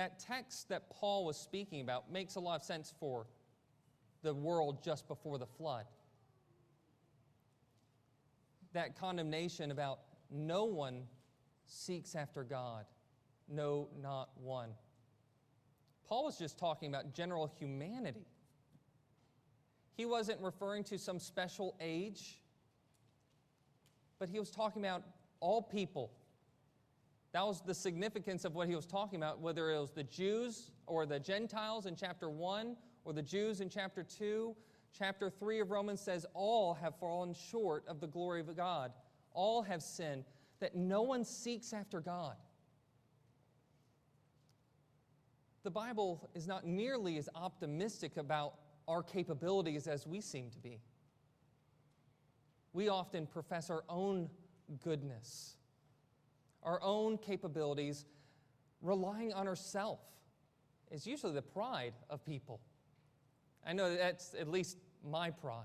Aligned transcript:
that 0.00 0.18
text 0.18 0.70
that 0.70 0.88
Paul 0.88 1.26
was 1.26 1.36
speaking 1.36 1.82
about 1.82 2.10
makes 2.10 2.36
a 2.36 2.40
lot 2.40 2.56
of 2.58 2.62
sense 2.62 2.94
for 2.98 3.26
the 4.22 4.32
world 4.32 4.82
just 4.82 5.06
before 5.06 5.36
the 5.36 5.44
flood. 5.44 5.84
That 8.72 8.98
condemnation 8.98 9.70
about 9.70 9.98
no 10.30 10.64
one 10.64 11.02
seeks 11.66 12.14
after 12.14 12.44
God, 12.44 12.86
no, 13.46 13.88
not 14.00 14.30
one. 14.42 14.70
Paul 16.08 16.24
was 16.24 16.38
just 16.38 16.56
talking 16.56 16.88
about 16.88 17.12
general 17.12 17.52
humanity. 17.58 18.24
He 19.98 20.06
wasn't 20.06 20.40
referring 20.40 20.82
to 20.84 20.98
some 20.98 21.18
special 21.18 21.76
age, 21.78 22.40
but 24.18 24.30
he 24.30 24.38
was 24.38 24.50
talking 24.50 24.82
about 24.82 25.02
all 25.40 25.60
people. 25.60 26.10
That 27.32 27.46
was 27.46 27.60
the 27.60 27.74
significance 27.74 28.44
of 28.44 28.54
what 28.54 28.68
he 28.68 28.74
was 28.74 28.86
talking 28.86 29.20
about, 29.20 29.40
whether 29.40 29.70
it 29.70 29.80
was 29.80 29.92
the 29.92 30.02
Jews 30.04 30.70
or 30.86 31.06
the 31.06 31.20
Gentiles 31.20 31.86
in 31.86 31.94
chapter 31.94 32.28
1 32.28 32.76
or 33.04 33.12
the 33.12 33.22
Jews 33.22 33.60
in 33.60 33.68
chapter 33.68 34.02
2. 34.02 34.54
Chapter 34.92 35.30
3 35.30 35.60
of 35.60 35.70
Romans 35.70 36.00
says, 36.00 36.26
All 36.34 36.74
have 36.74 36.96
fallen 36.98 37.32
short 37.32 37.84
of 37.86 38.00
the 38.00 38.08
glory 38.08 38.40
of 38.40 38.56
God, 38.56 38.92
all 39.32 39.62
have 39.62 39.82
sinned, 39.82 40.24
that 40.58 40.74
no 40.74 41.02
one 41.02 41.24
seeks 41.24 41.72
after 41.72 42.00
God. 42.00 42.34
The 45.62 45.70
Bible 45.70 46.28
is 46.34 46.48
not 46.48 46.66
nearly 46.66 47.16
as 47.18 47.28
optimistic 47.34 48.16
about 48.16 48.54
our 48.88 49.02
capabilities 49.02 49.86
as 49.86 50.06
we 50.06 50.20
seem 50.20 50.50
to 50.50 50.58
be. 50.58 50.80
We 52.72 52.88
often 52.88 53.26
profess 53.26 53.70
our 53.70 53.84
own 53.88 54.30
goodness, 54.82 55.56
our 56.62 56.80
own 56.82 57.18
capabilities, 57.18 58.04
relying 58.82 59.32
on 59.32 59.46
ourselves 59.46 60.02
is 60.90 61.06
usually 61.06 61.32
the 61.32 61.42
pride 61.42 61.94
of 62.08 62.24
people. 62.24 62.60
I 63.66 63.72
know 63.72 63.94
that's 63.94 64.34
at 64.34 64.48
least 64.48 64.78
my 65.08 65.30
pride, 65.30 65.64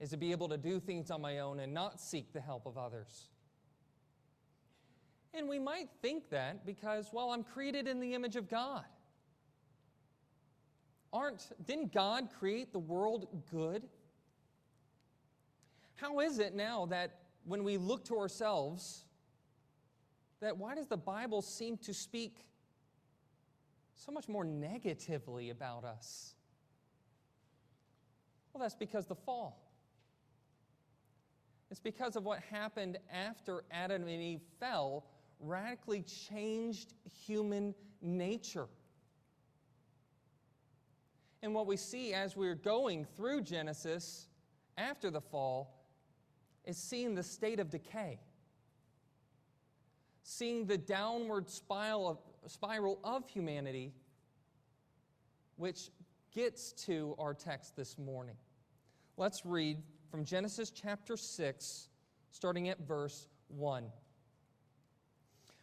is 0.00 0.10
to 0.10 0.16
be 0.16 0.32
able 0.32 0.48
to 0.48 0.58
do 0.58 0.80
things 0.80 1.10
on 1.10 1.20
my 1.20 1.38
own 1.38 1.60
and 1.60 1.72
not 1.72 2.00
seek 2.00 2.32
the 2.32 2.40
help 2.40 2.66
of 2.66 2.76
others. 2.76 3.28
And 5.34 5.48
we 5.48 5.58
might 5.58 5.88
think 6.02 6.30
that 6.30 6.66
because, 6.66 7.10
well, 7.12 7.30
I'm 7.30 7.42
created 7.42 7.86
in 7.86 8.00
the 8.00 8.14
image 8.14 8.36
of 8.36 8.48
God. 8.48 8.84
Aren't, 11.12 11.50
didn't 11.66 11.92
God 11.92 12.28
create 12.38 12.72
the 12.72 12.78
world 12.78 13.28
good? 13.50 13.88
How 15.94 16.20
is 16.20 16.38
it 16.38 16.54
now 16.54 16.86
that 16.86 17.18
when 17.44 17.64
we 17.64 17.76
look 17.76 18.04
to 18.06 18.18
ourselves, 18.18 19.04
that 20.40 20.56
why 20.56 20.74
does 20.74 20.86
the 20.86 20.96
Bible 20.96 21.42
seem 21.42 21.76
to 21.78 21.92
speak 21.92 22.46
so 23.94 24.12
much 24.12 24.28
more 24.28 24.44
negatively 24.44 25.50
about 25.50 25.84
us? 25.84 26.34
Well, 28.52 28.62
that's 28.62 28.74
because 28.74 29.06
the 29.06 29.14
fall. 29.14 29.68
It's 31.70 31.80
because 31.80 32.16
of 32.16 32.24
what 32.24 32.40
happened 32.50 32.98
after 33.12 33.64
Adam 33.70 34.02
and 34.02 34.22
Eve 34.22 34.40
fell, 34.58 35.04
radically 35.40 36.02
changed 36.02 36.94
human 37.26 37.74
nature. 38.00 38.68
And 41.42 41.54
what 41.54 41.66
we 41.66 41.76
see 41.76 42.14
as 42.14 42.36
we're 42.36 42.54
going 42.54 43.04
through 43.04 43.42
Genesis 43.42 44.28
after 44.76 45.10
the 45.10 45.20
fall 45.20 45.74
is 46.64 46.76
seeing 46.76 47.14
the 47.14 47.22
state 47.22 47.60
of 47.60 47.70
decay, 47.70 48.18
seeing 50.30 50.66
the 50.66 50.76
downward 50.76 51.48
spiral 51.48 52.20
of, 53.02 53.30
humanity, 53.30 53.94
which 55.56 55.88
gets 56.34 56.72
to 56.72 57.14
our 57.18 57.32
text 57.32 57.74
this 57.76 57.96
morning. 57.96 58.36
Let's 59.16 59.46
read 59.46 59.78
from 60.10 60.26
Genesis 60.26 60.68
chapter 60.68 61.16
6, 61.16 61.88
starting 62.30 62.68
at 62.68 62.78
verse 62.86 63.26
1. 63.48 63.84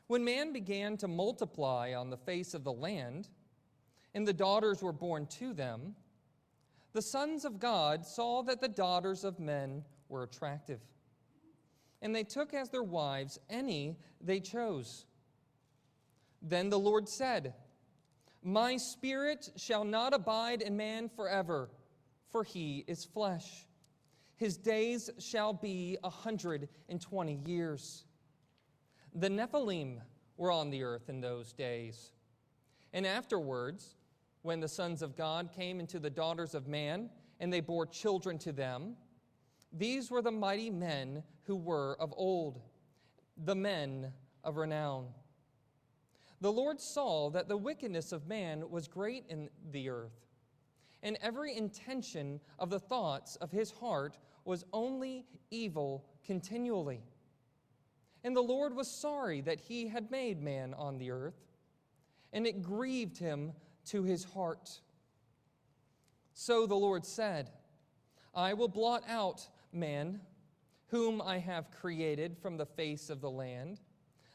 When 0.08 0.24
man 0.26 0.52
began 0.52 0.98
to 0.98 1.08
multiply 1.08 1.94
on 1.94 2.10
the 2.10 2.18
face 2.18 2.56
of 2.56 2.64
the 2.64 2.74
land, 2.74 3.30
and 4.16 4.28
the 4.28 4.34
daughters 4.34 4.82
were 4.82 4.92
born 4.92 5.28
to 5.28 5.54
them, 5.54 5.94
the 6.94 7.04
sons 7.04 7.46
of 7.46 7.60
God 7.60 8.04
saw 8.04 8.42
that 8.42 8.62
the 8.62 8.68
daughters 8.68 9.24
of 9.24 9.40
men 9.40 9.84
were 10.10 10.24
attractive. 10.24 10.80
And 12.06 12.14
they 12.14 12.24
took 12.24 12.54
as 12.54 12.70
their 12.70 12.84
wives 12.84 13.40
any 13.50 13.98
they 14.22 14.40
chose. 14.40 15.08
Then 16.40 16.70
the 16.70 16.78
Lord 16.78 17.10
said, 17.10 17.56
My 18.44 18.78
spirit 18.78 19.50
shall 19.56 19.84
not 19.84 20.14
abide 20.14 20.62
in 20.62 20.78
man 20.78 21.10
forever, 21.10 21.72
for 22.32 22.44
he 22.44 22.86
is 22.88 23.04
flesh. 23.04 23.66
His 24.36 24.56
days 24.56 25.10
shall 25.18 25.52
be 25.52 25.98
a 26.04 26.10
hundred 26.12 26.70
and 26.90 27.02
twenty 27.02 27.40
years. 27.44 28.06
The 29.16 29.30
Nephilim 29.30 30.00
were 30.38 30.52
on 30.52 30.70
the 30.70 30.84
earth 30.84 31.10
in 31.10 31.22
those 31.22 31.54
days. 31.54 32.12
And 32.94 33.08
afterwards, 33.08 33.96
when 34.44 34.60
the 34.60 34.68
sons 34.68 35.02
of 35.02 35.18
God 35.18 35.50
came 35.56 35.80
into 35.80 35.98
the 35.98 36.12
daughters 36.12 36.54
of 36.54 36.68
man, 36.68 37.10
and 37.40 37.52
they 37.52 37.62
bore 37.62 37.88
children 37.88 38.38
to 38.38 38.52
them, 38.52 38.96
these 39.78 40.10
were 40.10 40.22
the 40.22 40.32
mighty 40.32 40.70
men 40.70 41.24
who 41.44 41.56
were 41.56 41.98
of 42.00 42.14
old, 42.16 42.62
the 43.38 43.56
men 43.56 44.14
of 44.44 44.58
renown. 44.58 45.08
The 46.42 46.52
Lord 46.52 46.80
saw 46.80 47.30
that 47.32 47.48
the 47.48 47.58
wickedness 47.58 48.12
of 48.12 48.28
man 48.28 48.70
was 48.70 48.88
great 48.88 49.26
in 49.30 49.50
the 49.72 49.90
earth, 49.90 50.28
and 51.04 51.18
every 51.22 51.56
intention 51.56 52.40
of 52.58 52.70
the 52.70 52.80
thoughts 52.80 53.36
of 53.38 53.52
his 53.52 53.72
heart 53.72 54.18
was 54.46 54.64
only 54.72 55.26
evil 55.52 56.06
continually. 56.26 57.02
And 58.24 58.36
the 58.36 58.42
Lord 58.42 58.76
was 58.76 58.90
sorry 58.90 59.42
that 59.42 59.60
he 59.60 59.88
had 59.88 60.10
made 60.10 60.42
man 60.42 60.74
on 60.74 60.98
the 60.98 61.12
earth, 61.12 61.40
and 62.34 62.48
it 62.48 62.64
grieved 62.64 63.18
him 63.18 63.54
to 63.86 64.04
his 64.04 64.24
heart. 64.24 64.82
So 66.34 66.66
the 66.66 66.76
Lord 66.76 67.06
said, 67.06 67.52
I 68.34 68.54
will 68.54 68.68
blot 68.68 69.04
out 69.08 69.48
man, 69.76 70.20
whom 70.88 71.22
I 71.22 71.40
have 71.40 71.72
created 71.72 72.38
from 72.38 72.58
the 72.58 72.66
face 72.66 73.10
of 73.10 73.22
the 73.22 73.30
land, 73.30 73.82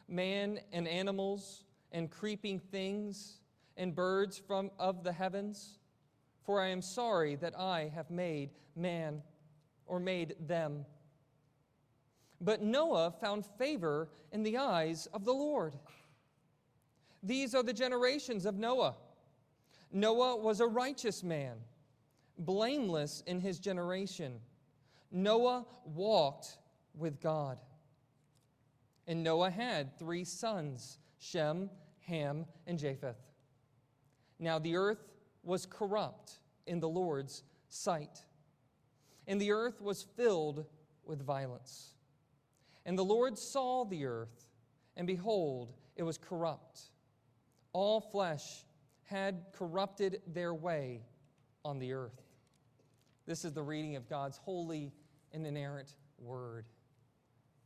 man 0.09 0.61
and 0.73 0.87
animals 0.87 1.65
and 1.93 2.11
creeping 2.11 2.59
things 2.59 3.41
and 3.77 3.95
birds 3.95 4.39
from 4.39 4.71
of 4.79 5.03
the 5.05 5.13
heavens, 5.13 5.79
for 6.45 6.61
I 6.61 6.69
am 6.69 6.83
sorry 6.83 7.37
that 7.37 7.59
I 7.59 7.91
have 7.95 8.11
made 8.11 8.51
man 8.77 9.23
or 9.87 9.99
made 9.99 10.37
them. 10.47 10.85
But 12.41 12.63
Noah 12.63 13.13
found 13.21 13.45
favor 13.45 14.09
in 14.33 14.43
the 14.43 14.57
eyes 14.57 15.07
of 15.13 15.25
the 15.25 15.33
Lord. 15.33 15.77
These 17.23 17.55
are 17.55 17.63
the 17.63 17.73
generations 17.73 18.47
of 18.47 18.57
Noah. 18.57 18.95
Noah 19.93 20.37
was 20.37 20.61
a 20.61 20.67
righteous 20.67 21.23
man, 21.23 21.57
blameless 22.39 23.23
in 23.27 23.41
his 23.41 23.59
generation. 23.59 24.41
Noah 25.11 25.67
walked 25.85 26.59
with 26.95 27.21
God. 27.21 27.59
And 29.07 29.25
Noah 29.25 29.51
had 29.51 29.99
three 29.99 30.25
sons 30.25 30.99
Shem, 31.19 31.69
Ham, 32.07 32.47
and 32.67 32.79
Japheth. 32.79 33.21
Now 34.39 34.59
the 34.59 34.77
earth 34.77 35.13
was 35.43 35.67
corrupt 35.67 36.39
in 36.67 36.81
the 36.81 36.89
Lord's 36.89 37.43
sight, 37.69 38.25
and 39.27 39.41
the 39.41 39.53
earth 39.53 39.81
was 39.81 40.03
filled 40.03 40.65
with 41.05 41.25
violence. 41.25 41.95
And 42.87 42.99
the 42.99 43.05
Lord 43.05 43.37
saw 43.37 43.85
the 43.85 44.07
earth, 44.07 44.47
and 44.97 45.07
behold, 45.07 45.75
it 45.97 46.03
was 46.03 46.17
corrupt. 46.17 46.81
All 47.73 48.01
flesh 48.01 48.65
had 49.05 49.45
corrupted 49.53 50.23
their 50.27 50.55
way 50.55 51.03
on 51.65 51.79
the 51.79 51.93
earth. 51.93 52.23
This 53.27 53.45
is 53.45 53.53
the 53.53 53.63
reading 53.63 53.97
of 53.97 54.09
God's 54.09 54.39
holy 54.39 54.93
and 55.33 55.47
inerrant 55.47 55.95
word. 56.19 56.67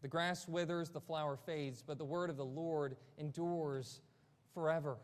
The 0.03 0.09
grass 0.09 0.47
withers, 0.47 0.91
the 0.91 1.01
flower 1.01 1.37
fades, 1.37 1.83
but 1.83 1.99
the 1.99 2.05
word 2.05 2.29
of 2.31 2.37
the 2.37 2.45
Lord 2.45 2.97
endures 3.19 4.01
forever. 4.53 4.97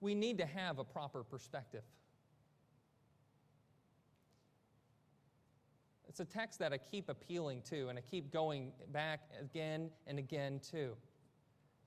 We 0.00 0.14
need 0.14 0.36
to 0.36 0.44
have 0.44 0.78
a 0.78 0.84
proper 0.84 1.24
perspective. 1.24 1.82
It's 6.06 6.20
a 6.20 6.24
text 6.26 6.58
that 6.58 6.72
I 6.72 6.78
keep 6.78 7.08
appealing 7.08 7.62
to 7.70 7.88
and 7.88 7.98
I 7.98 8.02
keep 8.02 8.30
going 8.30 8.70
back 8.92 9.20
again 9.40 9.90
and 10.06 10.18
again 10.18 10.60
to. 10.70 10.94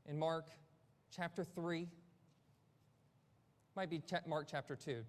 In 0.07 0.17
Mark 0.17 0.49
chapter 1.15 1.45
3, 1.45 1.87
might 3.77 3.91
be 3.91 4.01
Mark 4.25 4.47
chapter 4.49 4.75
2, 4.75 5.03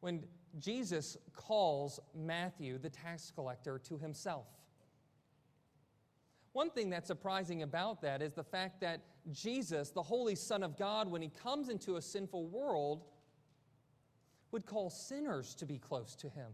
when 0.00 0.24
Jesus 0.58 1.18
calls 1.36 2.00
Matthew, 2.16 2.78
the 2.78 2.88
tax 2.88 3.30
collector, 3.34 3.78
to 3.80 3.98
himself. 3.98 4.46
One 6.54 6.70
thing 6.70 6.88
that's 6.88 7.06
surprising 7.06 7.62
about 7.62 8.00
that 8.00 8.22
is 8.22 8.32
the 8.32 8.42
fact 8.42 8.80
that 8.80 9.02
Jesus, 9.30 9.90
the 9.90 10.02
Holy 10.02 10.34
Son 10.34 10.62
of 10.62 10.78
God, 10.78 11.06
when 11.06 11.20
he 11.20 11.28
comes 11.28 11.68
into 11.68 11.96
a 11.96 12.02
sinful 12.02 12.46
world, 12.46 13.04
would 14.50 14.64
call 14.64 14.88
sinners 14.88 15.54
to 15.56 15.66
be 15.66 15.76
close 15.76 16.16
to 16.16 16.30
him. 16.30 16.48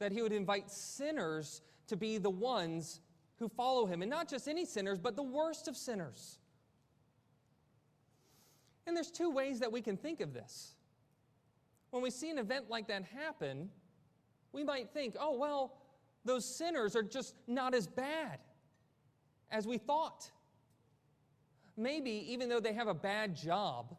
That 0.00 0.12
he 0.12 0.20
would 0.20 0.32
invite 0.32 0.70
sinners 0.70 1.62
to 1.86 1.96
be 1.96 2.18
the 2.18 2.30
ones 2.30 3.00
who 3.38 3.48
follow 3.48 3.86
him. 3.86 4.02
And 4.02 4.10
not 4.10 4.28
just 4.28 4.46
any 4.48 4.66
sinners, 4.66 4.98
but 4.98 5.16
the 5.16 5.22
worst 5.22 5.66
of 5.66 5.78
sinners. 5.78 6.38
And 8.86 8.96
there's 8.96 9.10
two 9.10 9.30
ways 9.30 9.60
that 9.60 9.70
we 9.70 9.80
can 9.80 9.96
think 9.96 10.20
of 10.20 10.32
this. 10.32 10.74
When 11.90 12.02
we 12.02 12.10
see 12.10 12.30
an 12.30 12.38
event 12.38 12.70
like 12.70 12.88
that 12.88 13.04
happen, 13.04 13.68
we 14.52 14.64
might 14.64 14.90
think, 14.90 15.14
oh, 15.18 15.36
well, 15.36 15.74
those 16.24 16.44
sinners 16.44 16.96
are 16.96 17.02
just 17.02 17.34
not 17.46 17.74
as 17.74 17.86
bad 17.86 18.38
as 19.50 19.66
we 19.66 19.78
thought. 19.78 20.30
Maybe 21.76 22.10
even 22.32 22.48
though 22.48 22.60
they 22.60 22.72
have 22.72 22.88
a 22.88 22.94
bad 22.94 23.34
job, 23.36 23.96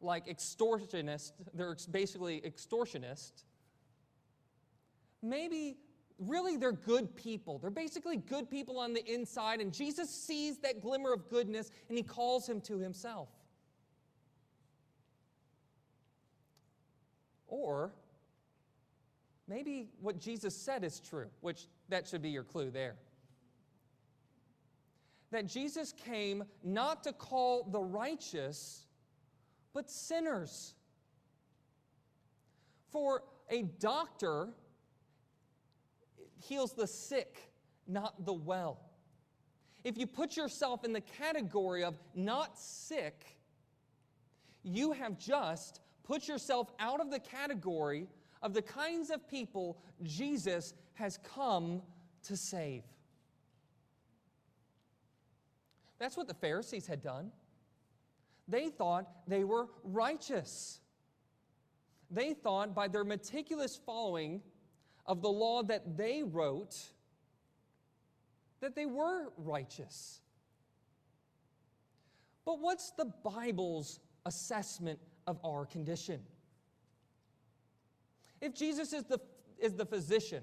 like 0.00 0.26
extortionist, 0.26 1.32
they're 1.54 1.76
basically 1.90 2.40
extortionist, 2.40 3.44
maybe 5.22 5.76
really 6.18 6.56
they're 6.56 6.72
good 6.72 7.14
people. 7.16 7.58
They're 7.58 7.70
basically 7.70 8.16
good 8.16 8.50
people 8.50 8.78
on 8.78 8.92
the 8.92 9.04
inside, 9.12 9.60
and 9.60 9.72
Jesus 9.72 10.10
sees 10.10 10.58
that 10.58 10.80
glimmer 10.80 11.12
of 11.12 11.28
goodness 11.28 11.70
and 11.88 11.96
he 11.96 12.04
calls 12.04 12.48
him 12.48 12.60
to 12.62 12.78
himself. 12.78 13.28
Or 17.52 17.92
maybe 19.46 19.90
what 20.00 20.18
Jesus 20.18 20.56
said 20.56 20.84
is 20.84 21.00
true, 21.00 21.26
which 21.42 21.66
that 21.90 22.08
should 22.08 22.22
be 22.22 22.30
your 22.30 22.44
clue 22.44 22.70
there. 22.70 22.94
That 25.32 25.48
Jesus 25.48 25.92
came 25.92 26.44
not 26.64 27.04
to 27.04 27.12
call 27.12 27.64
the 27.64 27.82
righteous, 27.82 28.86
but 29.74 29.90
sinners. 29.90 30.72
For 32.90 33.22
a 33.50 33.64
doctor 33.64 34.48
heals 36.38 36.72
the 36.72 36.86
sick, 36.86 37.52
not 37.86 38.24
the 38.24 38.32
well. 38.32 38.80
If 39.84 39.98
you 39.98 40.06
put 40.06 40.38
yourself 40.38 40.84
in 40.84 40.94
the 40.94 41.02
category 41.02 41.84
of 41.84 41.98
not 42.14 42.58
sick, 42.58 43.26
you 44.62 44.92
have 44.92 45.18
just 45.18 45.81
put 46.04 46.28
yourself 46.28 46.70
out 46.78 47.00
of 47.00 47.10
the 47.10 47.18
category 47.18 48.08
of 48.42 48.54
the 48.54 48.62
kinds 48.62 49.10
of 49.10 49.28
people 49.28 49.78
Jesus 50.02 50.74
has 50.94 51.18
come 51.18 51.82
to 52.24 52.36
save. 52.36 52.82
That's 55.98 56.16
what 56.16 56.26
the 56.26 56.34
Pharisees 56.34 56.86
had 56.86 57.02
done. 57.02 57.30
They 58.48 58.68
thought 58.68 59.06
they 59.28 59.44
were 59.44 59.68
righteous. 59.84 60.80
They 62.10 62.34
thought 62.34 62.74
by 62.74 62.88
their 62.88 63.04
meticulous 63.04 63.76
following 63.76 64.42
of 65.06 65.22
the 65.22 65.30
law 65.30 65.62
that 65.62 65.96
they 65.96 66.22
wrote 66.22 66.76
that 68.60 68.76
they 68.76 68.86
were 68.86 69.32
righteous. 69.36 70.20
But 72.44 72.60
what's 72.60 72.92
the 72.92 73.12
Bible's 73.22 74.00
assessment 74.24 74.98
of 75.26 75.38
our 75.44 75.66
condition? 75.66 76.20
If 78.40 78.54
Jesus 78.54 78.92
is 78.92 79.04
the, 79.04 79.20
is 79.58 79.74
the 79.74 79.86
physician, 79.86 80.42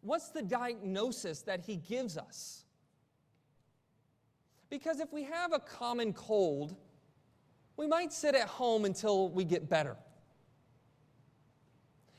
what's 0.00 0.30
the 0.30 0.42
diagnosis 0.42 1.42
that 1.42 1.60
he 1.60 1.76
gives 1.76 2.18
us? 2.18 2.64
Because 4.70 5.00
if 5.00 5.12
we 5.12 5.24
have 5.24 5.52
a 5.52 5.58
common 5.58 6.12
cold, 6.12 6.76
we 7.76 7.86
might 7.86 8.12
sit 8.12 8.34
at 8.34 8.46
home 8.46 8.84
until 8.84 9.28
we 9.28 9.44
get 9.44 9.68
better. 9.68 9.96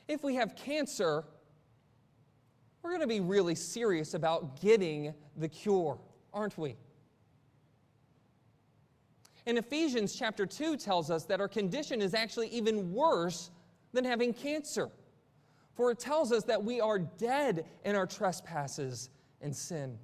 If 0.07 0.23
we 0.23 0.35
have 0.35 0.55
cancer, 0.55 1.23
we're 2.81 2.89
going 2.89 3.01
to 3.01 3.07
be 3.07 3.19
really 3.19 3.55
serious 3.55 4.13
about 4.13 4.59
getting 4.59 5.13
the 5.37 5.47
cure, 5.47 5.99
aren't 6.33 6.57
we? 6.57 6.75
And 9.45 9.57
Ephesians 9.57 10.15
chapter 10.15 10.45
2 10.45 10.77
tells 10.77 11.09
us 11.09 11.25
that 11.25 11.41
our 11.41 11.47
condition 11.47 12.01
is 12.01 12.13
actually 12.13 12.47
even 12.49 12.93
worse 12.93 13.49
than 13.91 14.05
having 14.05 14.33
cancer. 14.33 14.89
For 15.73 15.91
it 15.91 15.99
tells 15.99 16.31
us 16.31 16.43
that 16.43 16.63
we 16.63 16.79
are 16.79 16.99
dead 16.99 17.65
in 17.83 17.95
our 17.95 18.05
trespasses 18.05 19.09
and 19.41 19.55
sin. 19.55 19.97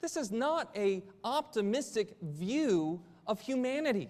This 0.00 0.16
is 0.16 0.30
not 0.30 0.70
a 0.74 1.02
optimistic 1.24 2.16
view 2.22 3.02
of 3.26 3.40
humanity. 3.40 4.08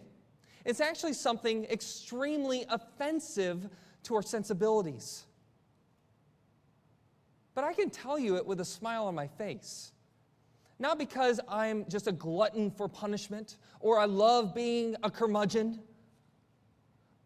It's 0.65 0.81
actually 0.81 1.15
something 1.15 1.65
extremely 1.65 2.65
offensive 2.69 3.69
to 4.05 4.15
our 4.15 4.23
sensibilities. 4.23 5.25
But 7.55 7.65
I 7.65 7.73
can 7.73 7.91
tell 7.91 8.19
you 8.19 8.37
it 8.37 8.47
with 8.47 8.61
a 8.61 8.65
smile 8.65 9.07
on 9.07 9.15
my 9.15 9.27
face. 9.27 9.93
Not 10.81 10.99
because 10.99 11.39
I'm 11.47 11.85
just 11.89 12.07
a 12.09 12.13
glutton 12.13 12.71
for 12.71 12.89
punishment 12.89 13.59
or 13.79 14.01
I 14.01 14.07
love 14.07 14.55
being 14.55 14.97
a 15.03 15.11
curmudgeon, 15.11 15.79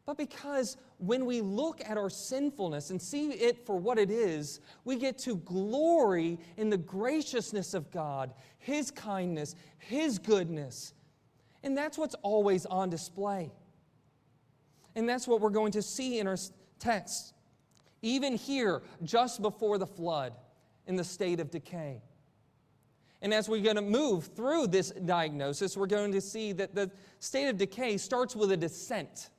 but 0.07 0.19
because 0.19 0.77
when 0.99 1.25
we 1.25 1.41
look 1.41 1.81
at 1.89 1.97
our 1.97 2.11
sinfulness 2.11 2.91
and 2.91 3.01
see 3.01 3.31
it 3.31 3.65
for 3.65 3.77
what 3.77 3.99
it 3.99 4.11
is, 4.11 4.61
we 4.85 4.97
get 4.97 5.17
to 5.21 5.37
glory 5.37 6.39
in 6.57 6.69
the 6.69 6.77
graciousness 6.77 7.75
of 7.75 7.91
God, 7.91 8.35
His 8.59 8.91
kindness, 8.91 9.55
His 9.79 10.19
goodness. 10.19 10.93
And 11.63 11.79
that's 11.79 11.97
what's 11.97 12.17
always 12.17 12.67
on 12.67 12.91
display. 12.91 13.53
And 14.97 15.09
that's 15.09 15.27
what 15.27 15.41
we're 15.41 15.51
going 15.51 15.73
to 15.73 15.83
see 15.83 16.19
in 16.19 16.27
our 16.27 16.37
text. 16.79 17.33
Even 18.03 18.37
here, 18.37 18.83
just 19.05 19.41
before 19.41 19.79
the 19.79 19.87
flood, 19.87 20.35
in 20.87 20.97
the 20.97 21.05
state 21.05 21.41
of 21.41 21.51
decay. 21.51 22.03
And 23.25 23.33
as 23.33 23.49
we're 23.49 23.63
going 23.63 23.77
to 23.77 23.83
move 23.83 24.27
through 24.37 24.67
this 24.67 24.91
diagnosis, 24.91 25.79
we're 25.79 25.87
going 25.87 26.13
to 26.13 26.21
see 26.21 26.53
that 26.53 26.75
the 26.75 26.91
state 27.21 27.49
of 27.49 27.57
decay 27.57 27.97
starts 27.97 28.37
with 28.37 28.53
a 28.53 28.57
descent 28.57 29.31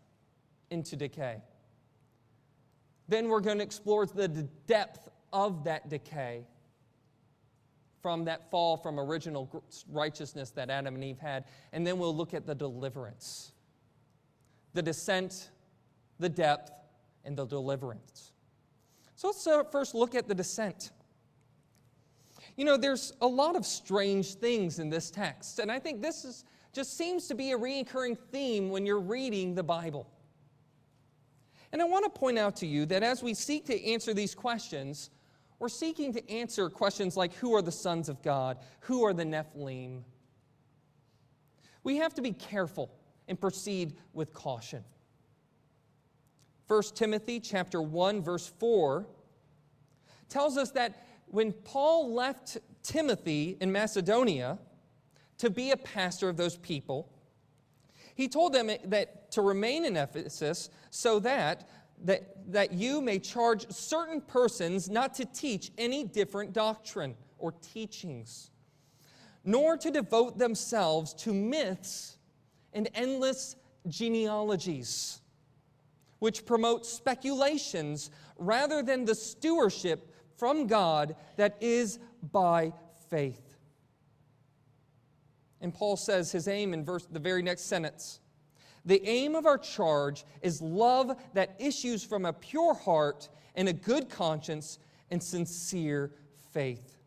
into 0.72 0.96
decay. 0.96 1.38
Then 3.08 3.30
we're 3.30 3.42
going 3.42 3.60
to 3.60 3.64
explore 3.64 4.08
the 4.08 4.28
depth 4.66 5.08
of 5.32 5.66
that 5.66 5.88
decay 5.88 6.48
from 8.02 8.26
that 8.26 8.50
fall 8.50 8.76
from 8.76 9.00
original 9.00 9.64
righteousness 9.92 10.50
that 10.50 10.72
Adam 10.72 10.96
and 10.96 11.04
Eve 11.04 11.20
had. 11.20 11.46
And 11.72 11.86
then 11.86 12.00
we'll 12.00 12.16
look 12.16 12.34
at 12.34 12.48
the 12.48 12.56
deliverance 12.56 13.52
the 14.74 14.82
descent, 14.82 15.52
the 16.20 16.28
depth, 16.28 16.72
and 17.24 17.38
the 17.38 17.46
deliverance. 17.46 18.32
So 19.16 19.28
let's 19.28 19.46
uh, 19.46 19.64
first 19.64 19.94
look 19.94 20.16
at 20.16 20.28
the 20.28 20.36
descent. 20.36 20.92
You 22.56 22.66
know, 22.66 22.78
there's 22.78 23.14
a 23.22 23.28
lot 23.28 23.56
of 23.56 23.66
strange 23.66 24.36
things 24.36 24.80
in 24.80 24.90
this 24.90 25.12
text, 25.12 25.60
and 25.60 25.72
I 25.72 25.80
think 25.80 26.02
this 26.02 26.24
is, 26.24 26.46
just 26.72 26.98
seems 26.98 27.28
to 27.28 27.36
be 27.36 27.52
a 27.52 27.58
recurring 27.58 28.16
theme 28.32 28.70
when 28.70 28.86
you're 28.86 29.00
reading 29.00 29.56
the 29.56 29.64
Bible. 29.64 30.08
And 31.72 31.82
I 31.82 31.86
want 31.86 32.06
to 32.06 32.20
point 32.20 32.38
out 32.38 32.56
to 32.58 32.68
you 32.68 32.86
that 32.86 33.04
as 33.04 33.22
we 33.22 33.34
seek 33.34 33.66
to 33.66 33.86
answer 33.86 34.14
these 34.14 34.34
questions, 34.34 35.10
we're 35.60 35.70
seeking 35.70 36.14
to 36.14 36.32
answer 36.32 36.70
questions 36.70 37.18
like 37.18 37.34
who 37.34 37.54
are 37.56 37.62
the 37.62 37.72
sons 37.72 38.08
of 38.08 38.22
God? 38.22 38.58
Who 38.82 39.04
are 39.06 39.14
the 39.14 39.24
Nephilim? 39.24 40.04
We 41.84 41.98
have 41.98 42.14
to 42.16 42.22
be 42.22 42.32
careful 42.32 42.92
and 43.28 43.40
proceed 43.40 43.96
with 44.14 44.34
caution. 44.34 44.84
1 46.68 46.82
Timothy 46.96 47.40
chapter 47.40 47.82
1 47.82 48.22
verse 48.22 48.52
4 48.60 49.06
tells 50.30 50.58
us 50.58 50.72
that 50.72 51.05
when 51.28 51.52
Paul 51.52 52.14
left 52.14 52.58
Timothy 52.84 53.58
in 53.60 53.72
Macedonia 53.72 54.60
to 55.38 55.50
be 55.50 55.72
a 55.72 55.78
pastor 55.78 56.30
of 56.30 56.38
those 56.38 56.58
people, 56.58 57.10
he 58.16 58.28
told 58.28 58.54
them 58.54 58.70
that 58.86 59.32
to 59.32 59.42
remain 59.42 59.86
in 59.86 59.98
Ephesus 59.98 60.70
so 60.90 61.20
that, 61.20 61.68
that, 62.04 62.52
that 62.52 62.72
you 62.72 63.02
may 63.02 63.20
charge 63.20 63.70
certain 63.70 64.22
persons 64.22 64.90
not 64.90 65.14
to 65.16 65.26
teach 65.26 65.72
any 65.78 66.06
different 66.06 66.54
doctrine 66.54 67.16
or 67.38 67.52
teachings, 67.52 68.52
nor 69.44 69.76
to 69.78 69.92
devote 69.92 70.38
themselves 70.38 71.14
to 71.14 71.34
myths 71.34 72.18
and 72.72 72.90
endless 72.96 73.58
genealogies, 73.88 75.20
which 76.20 76.46
promote 76.46 76.86
speculations 76.86 78.10
rather 78.38 78.82
than 78.82 79.06
the 79.06 79.16
stewardship 79.16 80.15
from 80.38 80.68
God 80.68 81.16
that 81.38 81.58
is 81.62 82.00
by 82.32 82.74
faith. 83.10 83.56
And 85.62 85.74
Paul 85.74 85.98
says 85.98 86.32
his 86.32 86.48
aim 86.48 86.74
in 86.74 86.84
verse, 86.86 87.06
the 87.06 87.20
very 87.20 87.42
next 87.42 87.64
sentence 87.64 88.20
the 88.86 89.04
aim 89.08 89.36
of 89.36 89.48
our 89.48 89.58
charge 89.58 90.26
is 90.44 90.62
love 90.62 91.18
that 91.34 91.56
issues 91.58 92.04
from 92.04 92.26
a 92.26 92.34
pure 92.34 92.76
heart 92.76 93.30
and 93.56 93.68
a 93.68 93.74
good 93.74 94.10
conscience 94.10 94.78
and 95.10 95.22
sincere 95.22 96.12
faith. 96.54 96.98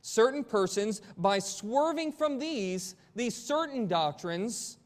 Certain 0.00 0.42
persons, 0.42 1.00
by 1.16 1.38
swerving 1.38 2.10
from 2.10 2.40
these, 2.40 2.96
these 3.14 3.36
certain 3.36 3.86
doctrines, 3.86 4.78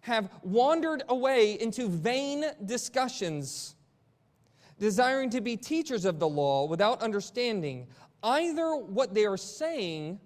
have 0.00 0.28
wandered 0.42 1.04
away 1.08 1.60
into 1.60 1.88
vain 1.88 2.44
discussions, 2.64 3.76
desiring 4.78 5.30
to 5.30 5.40
be 5.40 5.56
teachers 5.56 6.04
of 6.04 6.18
the 6.18 6.28
law 6.28 6.66
without 6.66 7.02
understanding 7.02 7.86
either 8.22 8.76
what 8.76 9.14
they 9.14 9.24
are 9.24 9.36
saying 9.36 10.20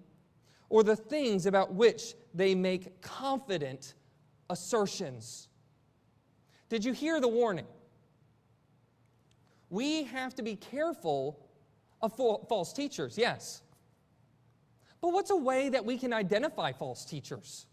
or 0.69 0.83
the 0.83 0.95
things 0.95 1.45
about 1.45 1.73
which 1.73 2.15
they 2.33 2.55
make 2.55 3.01
confident 3.01 3.93
assertions. 4.49 5.47
Did 6.69 6.83
you 6.83 6.93
hear 6.93 7.19
the 7.19 7.27
warning? 7.27 7.67
We 9.69 10.03
have 10.05 10.35
to 10.35 10.43
be 10.43 10.55
careful 10.55 11.39
of 12.01 12.15
false 12.15 12.73
teachers, 12.73 13.17
yes. 13.17 13.61
But 15.01 15.13
what's 15.13 15.31
a 15.31 15.35
way 15.35 15.69
that 15.69 15.85
we 15.85 15.97
can 15.97 16.13
identify 16.13 16.71
false 16.71 17.05
teachers? 17.05 17.67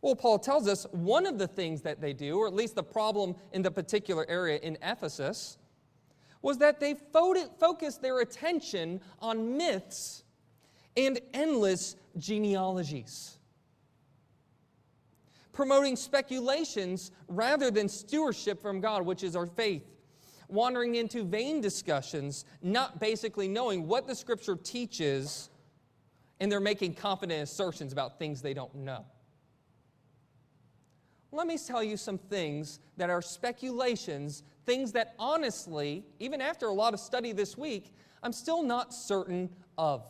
Well, 0.00 0.14
Paul 0.14 0.38
tells 0.38 0.68
us 0.68 0.86
one 0.92 1.26
of 1.26 1.38
the 1.38 1.48
things 1.48 1.82
that 1.82 2.00
they 2.00 2.12
do, 2.12 2.38
or 2.38 2.46
at 2.46 2.54
least 2.54 2.74
the 2.74 2.82
problem 2.82 3.34
in 3.52 3.62
the 3.62 3.70
particular 3.70 4.24
area 4.28 4.58
in 4.58 4.78
Ephesus, 4.82 5.58
was 6.42 6.58
that 6.58 6.80
they 6.80 6.94
focused 6.94 8.02
their 8.02 8.20
attention 8.20 9.00
on 9.20 9.56
myths 9.56 10.24
and 10.96 11.20
endless 11.34 11.96
genealogies, 12.16 13.38
promoting 15.52 15.96
speculations 15.96 17.10
rather 17.28 17.70
than 17.70 17.88
stewardship 17.88 18.60
from 18.60 18.80
God, 18.80 19.02
which 19.04 19.22
is 19.22 19.36
our 19.36 19.46
faith, 19.46 19.84
wandering 20.48 20.94
into 20.94 21.24
vain 21.24 21.60
discussions, 21.60 22.44
not 22.62 23.00
basically 23.00 23.48
knowing 23.48 23.86
what 23.86 24.06
the 24.06 24.14
scripture 24.14 24.56
teaches, 24.56 25.50
and 26.40 26.50
they're 26.50 26.60
making 26.60 26.94
confident 26.94 27.42
assertions 27.42 27.92
about 27.92 28.18
things 28.18 28.40
they 28.40 28.54
don't 28.54 28.74
know 28.74 29.04
let 31.32 31.46
me 31.46 31.58
tell 31.58 31.82
you 31.82 31.96
some 31.96 32.18
things 32.18 32.80
that 32.96 33.10
are 33.10 33.20
speculations, 33.20 34.42
things 34.64 34.92
that 34.92 35.14
honestly, 35.18 36.04
even 36.18 36.40
after 36.40 36.66
a 36.66 36.72
lot 36.72 36.94
of 36.94 37.00
study 37.00 37.32
this 37.32 37.56
week, 37.56 37.94
I'm 38.22 38.32
still 38.32 38.62
not 38.62 38.94
certain 38.94 39.50
of. 39.76 40.08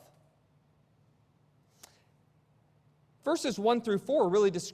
Verses 3.24 3.58
1 3.58 3.80
through 3.80 3.98
4 3.98 4.28
really 4.28 4.50
des- 4.50 4.72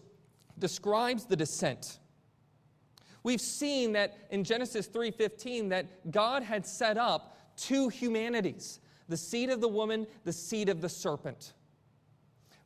describes 0.58 1.24
the 1.24 1.36
descent. 1.36 2.00
We've 3.22 3.40
seen 3.40 3.92
that 3.92 4.18
in 4.30 4.44
Genesis 4.44 4.88
3:15 4.88 5.68
that 5.68 6.10
God 6.10 6.42
had 6.42 6.66
set 6.66 6.98
up 6.98 7.36
two 7.56 7.88
humanities, 7.88 8.80
the 9.08 9.16
seed 9.16 9.48
of 9.48 9.60
the 9.60 9.68
woman, 9.68 10.06
the 10.24 10.32
seed 10.32 10.68
of 10.68 10.80
the 10.80 10.88
serpent. 10.88 11.54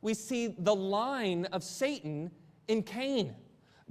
We 0.01 0.13
see 0.13 0.47
the 0.47 0.75
line 0.75 1.45
of 1.45 1.63
Satan 1.63 2.31
in 2.67 2.83
Cain 2.83 3.35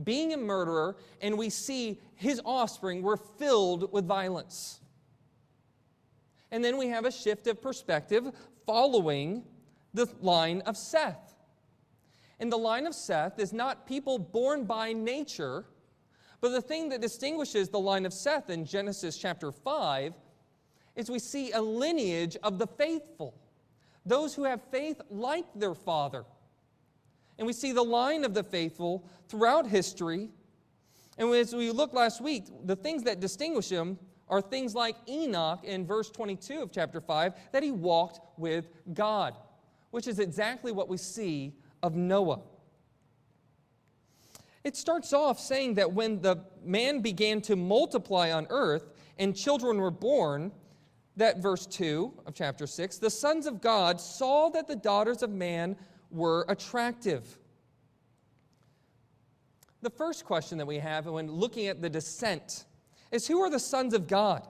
being 0.05 0.33
a 0.33 0.37
murderer, 0.37 0.97
and 1.21 1.37
we 1.37 1.51
see 1.51 2.01
his 2.15 2.41
offspring 2.45 3.03
were 3.03 3.17
filled 3.17 3.93
with 3.93 4.07
violence. 4.07 4.81
And 6.51 6.65
then 6.65 6.77
we 6.77 6.89
have 6.89 7.05
a 7.05 7.11
shift 7.11 7.47
of 7.47 7.61
perspective 7.61 8.31
following 8.67 9.45
the 9.95 10.09
line 10.21 10.61
of 10.63 10.77
Seth. 10.77 11.35
And 12.39 12.53
the 12.53 12.59
line 12.59 12.87
of 12.87 12.95
Seth 12.95 13.39
is 13.39 13.53
not 13.53 13.87
people 13.87 14.19
born 14.19 14.65
by 14.65 14.93
nature, 14.93 15.65
but 16.41 16.51
the 16.51 16.61
thing 16.61 16.91
that 16.91 17.01
distinguishes 17.01 17.71
the 17.71 17.81
line 17.81 18.05
of 18.05 18.13
Seth 18.13 18.51
in 18.51 18.65
Genesis 18.65 19.17
chapter 19.17 19.51
5 19.51 20.13
is 20.95 21.11
we 21.11 21.19
see 21.19 21.53
a 21.53 21.61
lineage 21.61 22.37
of 22.43 22.59
the 22.59 22.67
faithful, 22.67 23.35
those 24.05 24.35
who 24.35 24.45
have 24.45 24.61
faith 24.71 25.01
like 25.11 25.47
their 25.55 25.75
father. 25.75 26.25
And 27.39 27.47
we 27.47 27.53
see 27.53 27.73
the 27.73 27.83
line 27.83 28.25
of 28.25 28.35
the 28.35 28.43
faithful 28.43 29.09
throughout 29.29 29.67
history. 29.67 30.31
And 31.19 31.33
as 31.35 31.55
we 31.55 31.71
looked 31.71 31.95
last 31.95 32.21
week, 32.21 32.45
the 32.65 32.77
things 32.77 33.03
that 33.05 33.21
distinguish 33.21 33.69
him 33.69 33.99
are 34.29 34.41
things 34.41 34.75
like 34.75 34.97
Enoch 35.09 35.63
in 35.65 35.87
verse 35.87 36.11
22 36.11 36.61
of 36.61 36.73
chapter 36.73 37.01
5, 37.01 37.35
that 37.53 37.63
he 37.63 37.71
walked 37.71 38.21
with 38.39 38.69
God, 38.93 39.37
which 39.91 40.07
is 40.07 40.19
exactly 40.19 40.73
what 40.73 40.89
we 40.89 40.97
see 40.97 41.55
of 41.83 41.95
Noah. 41.95 42.41
It 44.65 44.77
starts 44.77 45.13
off 45.13 45.39
saying 45.39 45.75
that 45.75 45.93
when 45.93 46.21
the 46.21 46.45
man 46.65 47.01
began 47.01 47.41
to 47.43 47.55
multiply 47.55 48.33
on 48.33 48.49
earth 48.51 48.91
and 49.17 49.37
children 49.37 49.79
were 49.79 49.93
born, 49.93 50.51
that 51.17 51.39
verse 51.39 51.67
2 51.67 52.13
of 52.27 52.35
chapter 52.35 52.67
6, 52.67 52.99
the 52.99 53.09
sons 53.09 53.47
of 53.47 53.61
God 53.61 54.01
saw 54.01 54.49
that 54.51 54.67
the 54.67 54.75
daughters 54.75 55.23
of 55.23 55.31
man 55.31 55.77
were 56.17 56.47
attractive. 56.49 57.39
The 59.83 59.91
first 59.91 60.25
question 60.25 60.59
that 60.59 60.67
we 60.67 60.79
have 60.79 61.07
when 61.07 61.31
looking 61.31 61.67
at 61.67 61.83
the 61.83 61.91
descent 61.91 62.65
is 63.13 63.27
who 63.27 63.41
are 63.41 63.51
the 63.51 63.61
sons 63.61 63.95
of 63.95 64.09
God? 64.09 64.47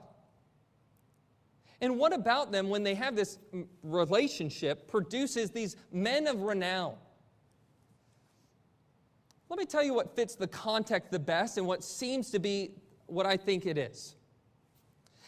And 1.79 1.99
what 1.99 2.13
about 2.13 2.51
them 2.51 2.69
when 2.69 2.81
they 2.81 2.95
have 2.95 3.15
this 3.15 3.37
relationship 3.83 4.87
produces 4.87 5.51
these 5.51 5.75
men 5.91 6.25
of 6.25 6.41
renown? 6.41 6.95
Let 9.49 9.59
me 9.59 9.65
tell 9.65 9.83
you 9.83 9.93
what 9.93 10.15
fits 10.15 10.35
the 10.35 10.47
context 10.47 11.11
the 11.11 11.19
best 11.19 11.57
and 11.57 11.67
what 11.67 11.83
seems 11.83 12.31
to 12.31 12.39
be 12.39 12.71
what 13.05 13.25
I 13.25 13.37
think 13.37 13.65
it 13.65 13.77
is. 13.77 14.15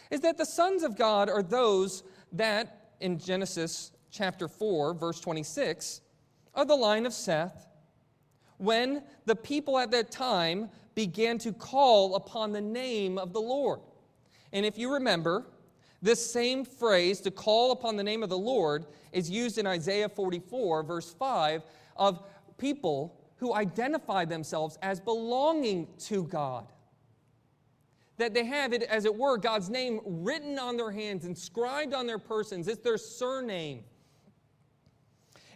Is 0.09 0.21
that 0.21 0.37
the 0.37 0.45
sons 0.45 0.83
of 0.83 0.97
God 0.97 1.29
are 1.29 1.43
those 1.43 2.03
that, 2.31 2.93
in 2.99 3.19
Genesis 3.19 3.91
chapter 4.11 4.47
4, 4.47 4.95
verse 4.95 5.19
26, 5.19 6.01
of 6.61 6.67
the 6.67 6.75
line 6.75 7.05
of 7.05 7.13
Seth 7.13 7.67
when 8.57 9.03
the 9.25 9.35
people 9.35 9.77
at 9.77 9.91
that 9.91 10.11
time 10.11 10.69
began 10.93 11.37
to 11.39 11.53
call 11.53 12.15
upon 12.15 12.51
the 12.51 12.61
name 12.61 13.17
of 13.17 13.31
the 13.33 13.41
Lord. 13.41 13.79
And 14.51 14.65
if 14.65 14.77
you 14.77 14.93
remember, 14.93 15.45
this 16.01 16.31
same 16.31 16.65
phrase, 16.65 17.21
to 17.21 17.31
call 17.31 17.71
upon 17.71 17.95
the 17.95 18.03
name 18.03 18.23
of 18.23 18.29
the 18.29 18.37
Lord, 18.37 18.85
is 19.11 19.29
used 19.29 19.57
in 19.57 19.67
Isaiah 19.67 20.09
44, 20.09 20.83
verse 20.83 21.13
5, 21.13 21.63
of 21.95 22.23
people 22.57 23.17
who 23.37 23.53
identify 23.53 24.25
themselves 24.25 24.77
as 24.81 24.99
belonging 24.99 25.87
to 25.99 26.23
God. 26.25 26.67
That 28.17 28.33
they 28.33 28.43
have 28.45 28.73
it, 28.73 28.83
as 28.83 29.05
it 29.05 29.15
were, 29.15 29.37
God's 29.37 29.69
name 29.69 30.01
written 30.05 30.59
on 30.59 30.75
their 30.75 30.91
hands, 30.91 31.23
inscribed 31.23 31.93
on 31.93 32.05
their 32.05 32.19
persons. 32.19 32.67
It's 32.67 32.81
their 32.81 32.97
surname. 32.97 33.83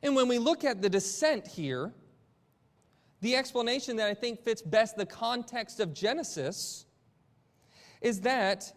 And 0.04 0.16
when 0.16 0.28
we 0.28 0.38
look 0.38 0.66
at 0.66 0.82
the 0.82 0.90
descent 0.90 1.48
here, 1.48 1.94
the 3.22 3.38
explanation 3.38 3.96
that 3.96 4.10
I 4.10 4.14
think 4.14 4.44
fits 4.44 4.62
best 4.62 4.98
the 4.98 5.06
context 5.06 5.80
of 5.80 5.94
Genesis 5.94 6.86
is 8.02 8.20
that 8.22 8.72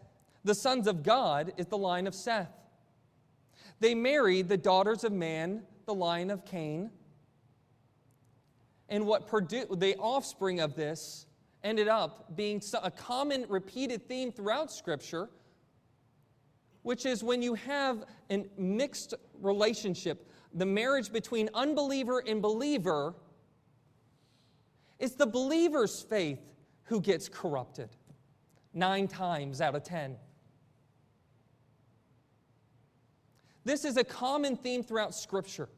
the 0.44 0.54
sons 0.54 0.86
of 0.86 1.02
God 1.02 1.52
is 1.56 1.66
the 1.66 1.76
line 1.76 2.06
of 2.06 2.14
Seth. 2.14 2.52
They 3.80 3.92
married 3.92 4.48
the 4.48 4.56
daughters 4.56 5.02
of 5.02 5.12
man, 5.12 5.64
the 5.84 5.94
line 5.94 6.30
of 6.30 6.44
Cain. 6.46 6.90
And 8.88 9.04
what 9.04 9.28
produ- 9.28 9.80
the 9.80 9.96
offspring 9.96 10.60
of 10.60 10.76
this 10.76 11.26
ended 11.64 11.88
up 11.88 12.36
being 12.36 12.62
a 12.80 12.90
common 12.90 13.44
repeated 13.48 14.08
theme 14.08 14.30
throughout 14.30 14.70
Scripture, 14.70 15.28
which 16.82 17.04
is 17.04 17.24
when 17.24 17.42
you 17.42 17.54
have 17.54 18.04
a 18.30 18.44
mixed 18.56 19.14
relationship 19.40 20.30
the 20.56 20.66
marriage 20.66 21.12
between 21.12 21.50
unbeliever 21.54 22.24
and 22.26 22.40
believer, 22.40 23.14
it's 24.98 25.14
the 25.14 25.26
believer's 25.26 26.02
faith 26.02 26.40
who 26.84 27.00
gets 27.00 27.28
corrupted 27.28 27.90
nine 28.72 29.06
times 29.06 29.60
out 29.60 29.74
of 29.74 29.84
ten. 29.84 30.16
This 33.64 33.84
is 33.84 33.96
a 33.96 34.04
common 34.04 34.56
theme 34.56 34.82
throughout 34.82 35.14
Scripture. 35.14 35.68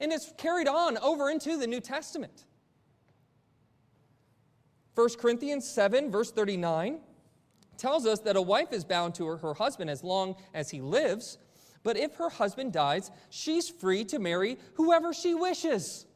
And 0.00 0.12
it's 0.12 0.32
carried 0.38 0.66
on 0.66 0.96
over 0.98 1.30
into 1.30 1.56
the 1.58 1.66
New 1.66 1.80
Testament. 1.80 2.46
1 4.94 5.08
Corinthians 5.18 5.68
7, 5.68 6.10
verse 6.10 6.32
39, 6.32 7.00
tells 7.76 8.06
us 8.06 8.20
that 8.20 8.34
a 8.34 8.42
wife 8.42 8.72
is 8.72 8.84
bound 8.84 9.14
to 9.16 9.26
her, 9.26 9.36
her 9.36 9.54
husband 9.54 9.90
as 9.90 10.02
long 10.02 10.36
as 10.54 10.70
he 10.70 10.80
lives. 10.80 11.38
But 11.82 11.96
if 11.96 12.16
her 12.16 12.28
husband 12.28 12.72
dies, 12.72 13.10
she's 13.30 13.68
free 13.68 14.04
to 14.06 14.18
marry 14.18 14.58
whoever 14.74 15.14
she 15.14 15.34
wishes. 15.34 16.06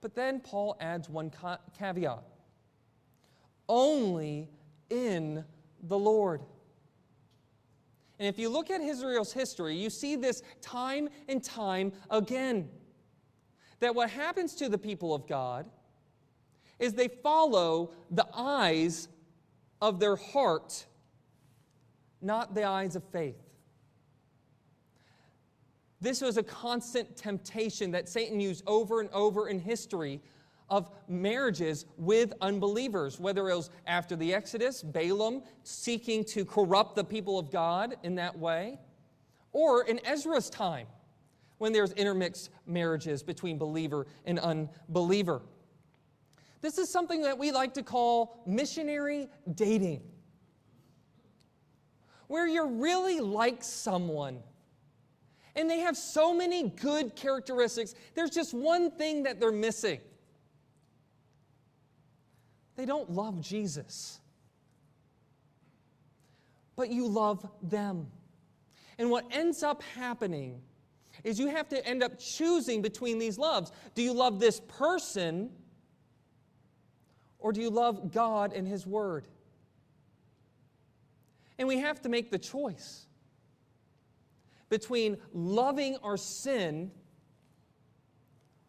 But 0.00 0.14
then 0.14 0.40
Paul 0.40 0.76
adds 0.80 1.08
one 1.08 1.32
caveat 1.78 2.22
only 3.68 4.50
in 4.90 5.44
the 5.82 5.98
Lord. 5.98 6.42
And 8.18 8.28
if 8.28 8.38
you 8.38 8.50
look 8.50 8.70
at 8.70 8.80
Israel's 8.80 9.32
history, 9.32 9.76
you 9.76 9.88
see 9.88 10.16
this 10.16 10.42
time 10.60 11.08
and 11.28 11.42
time 11.42 11.92
again. 12.10 12.68
That 13.78 13.94
what 13.94 14.10
happens 14.10 14.54
to 14.56 14.68
the 14.68 14.76
people 14.76 15.14
of 15.14 15.26
God 15.26 15.66
is 16.78 16.92
they 16.92 17.08
follow 17.08 17.92
the 18.10 18.26
eyes 18.34 19.08
of 19.80 20.00
their 20.00 20.16
heart 20.16 20.86
not 22.20 22.54
the 22.54 22.64
eyes 22.64 22.96
of 22.96 23.04
faith. 23.04 23.36
This 26.00 26.20
was 26.20 26.36
a 26.36 26.42
constant 26.42 27.16
temptation 27.16 27.90
that 27.90 28.08
Satan 28.08 28.40
used 28.40 28.64
over 28.66 29.00
and 29.00 29.10
over 29.10 29.48
in 29.48 29.58
history 29.58 30.20
of 30.70 30.88
marriages 31.08 31.84
with 31.96 32.32
unbelievers, 32.40 33.18
whether 33.18 33.50
it 33.50 33.56
was 33.56 33.70
after 33.86 34.16
the 34.16 34.32
Exodus, 34.32 34.82
Balaam 34.82 35.42
seeking 35.62 36.24
to 36.24 36.44
corrupt 36.44 36.94
the 36.94 37.04
people 37.04 37.38
of 37.38 37.50
God 37.50 37.96
in 38.02 38.14
that 38.14 38.38
way, 38.38 38.78
or 39.52 39.84
in 39.84 40.00
Ezra's 40.06 40.48
time 40.48 40.86
when 41.58 41.72
there's 41.72 41.92
intermixed 41.92 42.50
marriages 42.66 43.22
between 43.22 43.58
believer 43.58 44.06
and 44.24 44.38
unbeliever. 44.38 45.42
This 46.62 46.78
is 46.78 46.88
something 46.88 47.22
that 47.22 47.36
we 47.36 47.50
like 47.52 47.74
to 47.74 47.82
call 47.82 48.42
missionary 48.46 49.28
dating, 49.54 50.02
where 52.30 52.46
you're 52.46 52.68
really 52.68 53.18
like 53.18 53.60
someone 53.60 54.38
and 55.56 55.68
they 55.68 55.80
have 55.80 55.96
so 55.96 56.32
many 56.32 56.68
good 56.68 57.16
characteristics. 57.16 57.92
There's 58.14 58.30
just 58.30 58.54
one 58.54 58.92
thing 58.92 59.24
that 59.24 59.40
they're 59.40 59.50
missing 59.50 59.98
they 62.76 62.86
don't 62.86 63.10
love 63.10 63.40
Jesus, 63.40 64.20
but 66.76 66.88
you 66.88 67.08
love 67.08 67.46
them. 67.60 68.06
And 68.96 69.10
what 69.10 69.26
ends 69.32 69.64
up 69.64 69.82
happening 69.82 70.62
is 71.24 71.38
you 71.38 71.48
have 71.48 71.68
to 71.70 71.84
end 71.84 72.04
up 72.04 72.18
choosing 72.18 72.80
between 72.80 73.18
these 73.18 73.38
loves. 73.38 73.72
Do 73.96 74.02
you 74.02 74.14
love 74.14 74.38
this 74.38 74.60
person 74.60 75.50
or 77.40 77.52
do 77.52 77.60
you 77.60 77.70
love 77.70 78.12
God 78.12 78.52
and 78.52 78.68
His 78.68 78.86
Word? 78.86 79.26
And 81.60 81.68
we 81.68 81.78
have 81.80 82.00
to 82.02 82.08
make 82.08 82.30
the 82.30 82.38
choice 82.38 83.06
between 84.70 85.18
loving 85.34 85.98
our 86.02 86.16
sin 86.16 86.90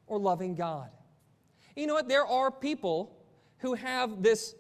or 0.07 0.19
loving 0.19 0.55
God. 0.55 0.89
You 1.77 1.88
know 1.88 1.93
what? 1.93 2.10
There 2.10 2.25
are 2.25 2.51
people 2.51 3.15
who 3.60 3.75
have 3.75 4.21
this, 4.21 4.55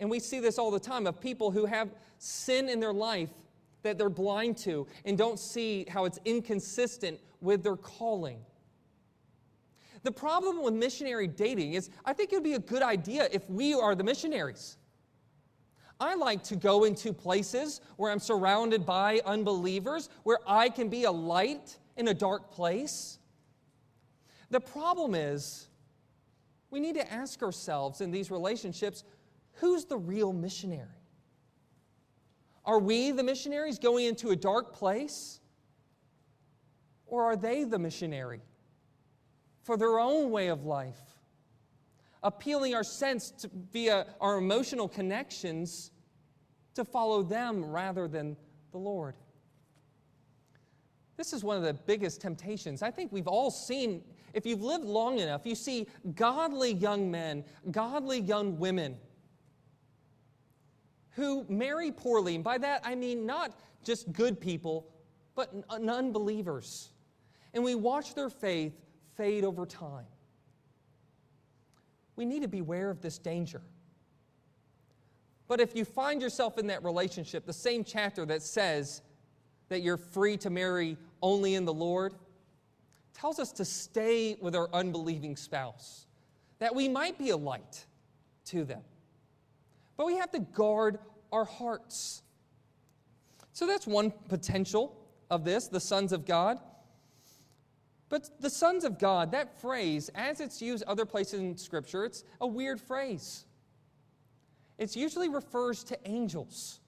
and 0.00 0.10
we 0.10 0.18
see 0.18 0.40
this 0.40 0.58
all 0.58 0.72
the 0.72 0.80
time, 0.80 1.06
of 1.06 1.20
people 1.20 1.52
who 1.52 1.64
have 1.64 1.90
sin 2.18 2.68
in 2.68 2.80
their 2.80 2.92
life 2.92 3.30
that 3.84 3.98
they're 3.98 4.10
blind 4.10 4.56
to 4.56 4.88
and 5.04 5.16
don't 5.16 5.38
see 5.38 5.86
how 5.88 6.06
it's 6.06 6.18
inconsistent 6.24 7.20
with 7.40 7.62
their 7.62 7.76
calling. 7.76 8.40
The 10.02 10.10
problem 10.10 10.60
with 10.60 10.74
missionary 10.74 11.28
dating 11.28 11.74
is 11.74 11.88
I 12.04 12.14
think 12.14 12.32
it 12.32 12.36
would 12.36 12.42
be 12.42 12.54
a 12.54 12.58
good 12.58 12.82
idea 12.82 13.28
if 13.30 13.48
we 13.48 13.74
are 13.74 13.94
the 13.94 14.02
missionaries. 14.02 14.76
I 16.00 16.14
like 16.14 16.42
to 16.44 16.56
go 16.56 16.84
into 16.84 17.12
places 17.12 17.80
where 17.96 18.10
I'm 18.10 18.18
surrounded 18.18 18.84
by 18.84 19.20
unbelievers, 19.24 20.08
where 20.24 20.38
I 20.46 20.68
can 20.68 20.88
be 20.88 21.04
a 21.04 21.10
light 21.10 21.76
in 21.96 22.08
a 22.08 22.14
dark 22.14 22.50
place. 22.50 23.18
The 24.50 24.60
problem 24.60 25.14
is, 25.14 25.68
we 26.70 26.80
need 26.80 26.96
to 26.96 27.12
ask 27.12 27.42
ourselves 27.42 28.00
in 28.00 28.10
these 28.10 28.30
relationships 28.30 29.04
who's 29.54 29.84
the 29.84 29.96
real 29.96 30.32
missionary? 30.32 30.88
Are 32.64 32.78
we 32.78 33.12
the 33.12 33.22
missionaries 33.22 33.78
going 33.78 34.06
into 34.06 34.30
a 34.30 34.36
dark 34.36 34.72
place? 34.72 35.40
Or 37.06 37.24
are 37.24 37.36
they 37.36 37.64
the 37.64 37.78
missionary 37.78 38.40
for 39.62 39.76
their 39.76 40.00
own 40.00 40.30
way 40.30 40.48
of 40.48 40.64
life? 40.64 41.13
Appealing 42.24 42.74
our 42.74 42.82
sense 42.82 43.30
to, 43.30 43.50
via 43.70 44.06
our 44.20 44.38
emotional 44.38 44.88
connections 44.88 45.92
to 46.74 46.84
follow 46.84 47.22
them 47.22 47.64
rather 47.64 48.08
than 48.08 48.36
the 48.72 48.78
Lord. 48.78 49.14
This 51.16 51.32
is 51.32 51.44
one 51.44 51.56
of 51.56 51.62
the 51.62 51.74
biggest 51.74 52.20
temptations. 52.20 52.82
I 52.82 52.90
think 52.90 53.12
we've 53.12 53.28
all 53.28 53.50
seen 53.50 54.02
if 54.34 54.44
you've 54.44 54.62
lived 54.62 54.84
long 54.84 55.20
enough, 55.20 55.46
you 55.46 55.54
see 55.54 55.86
godly 56.16 56.74
young 56.74 57.08
men, 57.08 57.44
godly 57.70 58.20
young 58.20 58.58
women 58.58 58.96
who 61.10 61.46
marry 61.48 61.92
poorly. 61.92 62.34
And 62.34 62.42
by 62.42 62.58
that, 62.58 62.82
I 62.84 62.96
mean 62.96 63.24
not 63.24 63.56
just 63.84 64.12
good 64.12 64.40
people, 64.40 64.88
but 65.36 65.52
non 65.80 66.12
believers. 66.12 66.90
And 67.54 67.62
we 67.62 67.76
watch 67.76 68.14
their 68.14 68.28
faith 68.28 68.72
fade 69.16 69.44
over 69.44 69.64
time. 69.64 70.06
We 72.16 72.24
need 72.24 72.42
to 72.42 72.48
beware 72.48 72.90
of 72.90 73.00
this 73.00 73.18
danger. 73.18 73.60
But 75.46 75.60
if 75.60 75.76
you 75.76 75.84
find 75.84 76.22
yourself 76.22 76.58
in 76.58 76.68
that 76.68 76.82
relationship, 76.82 77.44
the 77.44 77.52
same 77.52 77.84
chapter 77.84 78.24
that 78.26 78.42
says 78.42 79.02
that 79.68 79.82
you're 79.82 79.96
free 79.96 80.36
to 80.38 80.50
marry 80.50 80.96
only 81.22 81.54
in 81.54 81.64
the 81.64 81.74
Lord, 81.74 82.14
tells 83.12 83.38
us 83.38 83.52
to 83.52 83.64
stay 83.64 84.36
with 84.40 84.56
our 84.56 84.68
unbelieving 84.72 85.36
spouse, 85.36 86.06
that 86.58 86.74
we 86.74 86.88
might 86.88 87.18
be 87.18 87.30
a 87.30 87.36
light 87.36 87.86
to 88.46 88.64
them. 88.64 88.82
But 89.96 90.06
we 90.06 90.16
have 90.16 90.30
to 90.32 90.40
guard 90.40 90.98
our 91.32 91.44
hearts. 91.44 92.22
So 93.52 93.66
that's 93.66 93.86
one 93.86 94.12
potential 94.28 94.96
of 95.30 95.44
this, 95.44 95.68
the 95.68 95.80
sons 95.80 96.12
of 96.12 96.26
God. 96.26 96.58
But 98.14 98.30
the 98.40 98.48
sons 98.48 98.84
of 98.84 99.00
God, 99.00 99.32
that 99.32 99.60
phrase, 99.60 100.08
as 100.14 100.38
it's 100.38 100.62
used 100.62 100.84
other 100.84 101.04
places 101.04 101.40
in 101.40 101.56
Scripture, 101.56 102.04
it's 102.04 102.22
a 102.40 102.46
weird 102.46 102.80
phrase. 102.80 103.44
It 104.78 104.94
usually 104.94 105.28
refers 105.28 105.82
to 105.82 105.98
angels. 106.08 106.78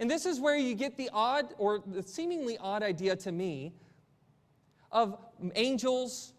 And 0.00 0.10
this 0.10 0.26
is 0.26 0.40
where 0.40 0.56
you 0.56 0.74
get 0.74 0.96
the 0.96 1.08
odd, 1.12 1.54
or 1.58 1.84
the 1.86 2.02
seemingly 2.02 2.58
odd 2.58 2.82
idea 2.82 3.14
to 3.14 3.30
me, 3.30 3.74
of 4.90 5.16
angels 5.54 6.32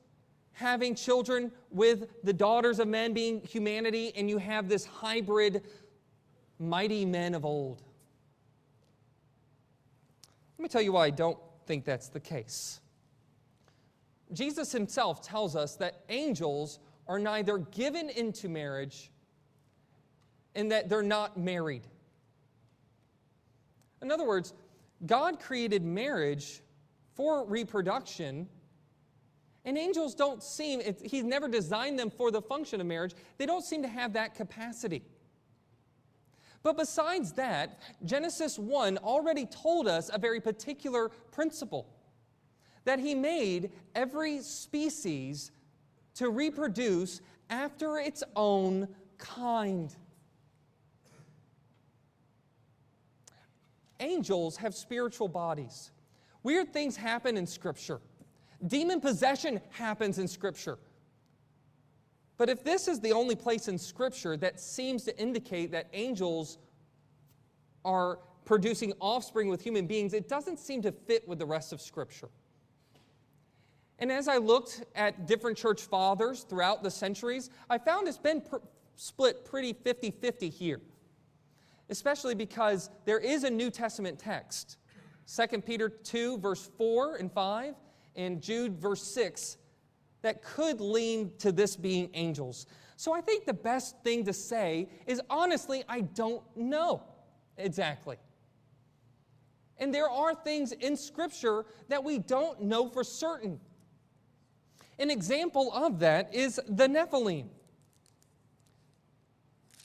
having 0.52 0.94
children 0.94 1.50
with 1.72 2.10
the 2.26 2.34
daughters 2.34 2.80
of 2.80 2.90
men 2.90 3.14
being 3.14 3.40
humanity, 3.40 4.12
and 4.14 4.30
you 4.30 4.40
have 4.40 4.68
this 4.68 4.84
hybrid 4.84 5.64
mighty 6.60 7.06
men 7.06 7.34
of 7.34 7.46
old. 7.46 7.82
Let 10.58 10.64
me 10.64 10.68
tell 10.68 10.82
you 10.82 10.92
why 10.92 11.06
I 11.06 11.12
don't 11.12 11.40
think 11.66 11.86
that's 11.86 12.10
the 12.10 12.20
case. 12.20 12.82
Jesus 14.34 14.72
himself 14.72 15.22
tells 15.22 15.56
us 15.56 15.76
that 15.76 16.04
angels 16.10 16.80
are 17.08 17.20
neither 17.20 17.58
given 17.58 18.10
into 18.10 18.50
marriage 18.50 19.12
and 20.56 20.72
that 20.72 20.90
they're 20.90 21.02
not 21.02 21.38
married. 21.38 21.84
In 24.02 24.12
other 24.12 24.26
words, 24.26 24.54
God 25.06 25.40
created 25.40 25.84
marriage 25.84 26.62
for 27.16 27.46
reproduction. 27.46 28.48
And 29.66 29.78
angels 29.78 30.16
don't 30.16 30.42
seem, 30.42 30.82
He's 31.04 31.24
never 31.24 31.48
designed 31.48 32.00
them 32.00 32.10
for 32.10 32.32
the 32.32 32.42
function 32.42 32.82
of 32.82 32.88
marriage. 32.88 33.14
They 33.38 33.46
don't 33.46 33.64
seem 33.64 33.82
to 33.84 33.88
have 33.88 34.14
that 34.14 34.36
capacity. 34.36 35.04
But 36.64 36.78
besides 36.78 37.34
that, 37.34 37.80
Genesis 38.04 38.60
1 38.60 38.98
already 38.98 39.46
told 39.46 39.88
us 39.88 40.10
a 40.14 40.18
very 40.18 40.42
particular 40.42 41.10
principle 41.32 41.88
that 42.88 43.00
He 43.00 43.14
made 43.14 43.70
every 43.96 44.40
species 44.40 45.52
to 46.16 46.30
reproduce 46.30 47.20
after 47.50 47.98
its 47.98 48.24
own 48.34 48.88
kind. 49.18 49.94
Angels 54.00 54.56
have 54.56 54.74
spiritual 54.74 55.28
bodies. 55.28 55.92
Weird 56.44 56.72
things 56.72 56.96
happen 56.96 57.36
in 57.36 57.46
Scripture. 57.46 58.00
Demon 58.66 59.02
possession 59.02 59.60
happens 59.72 60.18
in 60.18 60.26
Scripture. 60.26 60.80
But 62.38 62.48
if 62.48 62.64
this 62.64 62.88
is 62.88 63.02
the 63.02 63.12
only 63.12 63.36
place 63.36 63.68
in 63.68 63.78
Scripture 63.78 64.38
that 64.38 64.62
seems 64.62 65.04
to 65.04 65.20
indicate 65.20 65.72
that 65.74 65.88
angels 65.92 66.58
are 67.84 68.20
producing 68.46 68.94
offspring 69.02 69.50
with 69.50 69.62
human 69.62 69.88
beings, 69.88 70.14
it 70.14 70.30
doesn't 70.30 70.58
seem 70.58 70.82
to 70.84 70.94
fit 70.94 71.28
with 71.28 71.38
the 71.38 71.46
rest 71.46 71.74
of 71.74 71.82
Scripture. 71.82 72.30
And 74.00 74.12
as 74.12 74.28
I 74.28 74.38
looked 74.38 74.84
at 74.96 75.26
different 75.26 75.58
church 75.58 75.82
fathers 75.82 76.44
throughout 76.44 76.84
the 76.84 76.92
centuries, 76.92 77.50
I 77.70 77.78
found 77.78 78.08
it's 78.08 78.18
been 78.18 78.44
split 78.96 79.46
pretty 79.46 79.74
50 79.74 80.12
50 80.12 80.50
here, 80.50 80.82
especially 81.90 82.36
because 82.36 82.90
there 83.06 83.20
is 83.20 83.44
a 83.44 83.50
New 83.50 83.72
Testament 83.72 84.20
text 84.20 84.78
2 85.28 85.62
Peter 85.62 85.90
2, 85.90 86.38
verse 86.38 86.70
4 86.78 87.18
and 87.18 87.32
5, 87.32 87.76
and 88.16 88.42
Jude, 88.42 88.80
verse 88.80 89.04
6, 89.04 89.58
that 90.22 90.42
could 90.42 90.80
lean 90.80 91.32
to 91.40 91.52
this 91.52 91.76
being 91.76 92.10
angels. 92.14 92.66
So 92.96 93.14
I 93.14 93.22
think 93.22 93.46
the 93.46 93.54
best 93.54 94.02
thing 94.04 94.24
to 94.26 94.34
say 94.34 94.90
is 95.06 95.22
honestly, 95.30 95.84
I 95.88 96.02
don't 96.02 96.44
know 96.56 97.04
exactly. 97.58 98.18
And 99.78 99.94
there 99.94 100.10
are 100.10 100.34
things 100.34 100.72
in 100.72 100.98
Scripture 100.98 101.66
that 101.90 102.04
we 102.04 102.18
don't 102.20 102.64
know 102.64 102.90
for 102.90 103.04
certain. 103.04 103.60
An 105.00 105.12
example 105.12 105.72
of 105.74 106.00
that 106.00 106.34
is 106.34 106.60
the 106.68 106.88
Nephilim. 106.88 107.48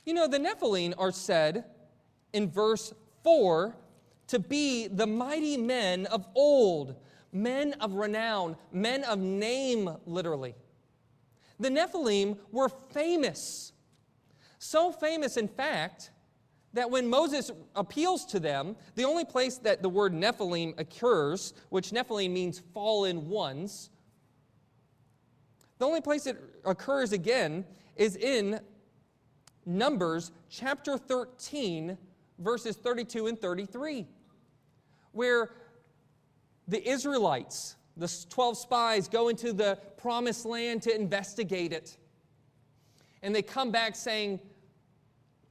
You 0.04 0.14
know, 0.14 0.26
the 0.26 0.38
Nephilim 0.38 0.94
are 0.98 1.12
said 1.12 1.64
in 2.32 2.50
verse 2.50 2.92
4 3.22 3.76
to 4.28 4.38
be 4.38 4.88
the 4.88 5.06
mighty 5.06 5.56
men 5.56 6.06
of 6.06 6.26
old, 6.34 6.96
men 7.32 7.74
of 7.74 7.92
renown, 7.92 8.56
men 8.72 9.04
of 9.04 9.18
name, 9.18 9.90
literally. 10.06 10.54
The 11.60 11.68
Nephilim 11.68 12.38
were 12.50 12.68
famous. 12.68 13.72
So 14.58 14.90
famous, 14.92 15.36
in 15.36 15.48
fact, 15.48 16.10
that 16.72 16.90
when 16.90 17.08
Moses 17.08 17.50
appeals 17.76 18.24
to 18.26 18.40
them, 18.40 18.76
the 18.94 19.04
only 19.04 19.24
place 19.24 19.58
that 19.58 19.82
the 19.82 19.88
word 19.88 20.12
Nephilim 20.14 20.78
occurs, 20.80 21.52
which 21.68 21.90
Nephilim 21.90 22.30
means 22.30 22.62
fallen 22.72 23.28
ones, 23.28 23.90
the 25.82 25.88
only 25.88 26.00
place 26.00 26.28
it 26.28 26.38
occurs 26.64 27.10
again 27.10 27.64
is 27.96 28.14
in 28.14 28.60
Numbers 29.66 30.30
chapter 30.48 30.96
13, 30.96 31.98
verses 32.38 32.76
32 32.76 33.26
and 33.26 33.36
33, 33.36 34.06
where 35.10 35.50
the 36.68 36.88
Israelites, 36.88 37.74
the 37.96 38.08
12 38.30 38.58
spies, 38.58 39.08
go 39.08 39.28
into 39.28 39.52
the 39.52 39.76
promised 39.96 40.46
land 40.46 40.82
to 40.82 40.94
investigate 40.94 41.72
it. 41.72 41.96
And 43.20 43.34
they 43.34 43.42
come 43.42 43.72
back 43.72 43.96
saying, 43.96 44.38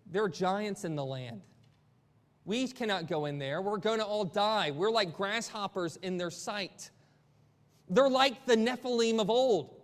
There 0.09 0.23
are 0.23 0.29
giants 0.29 0.85
in 0.85 0.95
the 0.95 1.03
land. 1.03 1.41
We 2.45 2.69
cannot 2.69 3.09
go 3.09 3.25
in 3.25 3.37
there. 3.37 3.61
We're 3.61 3.75
going 3.79 3.99
to 3.99 4.05
all 4.05 4.23
die. 4.23 4.71
We're 4.71 4.91
like 4.91 5.13
grasshoppers 5.13 5.97
in 5.97 6.15
their 6.15 6.31
sight. 6.31 6.89
They're 7.89 8.07
like 8.07 8.45
the 8.45 8.55
Nephilim 8.55 9.19
of 9.19 9.29
old. 9.29 9.80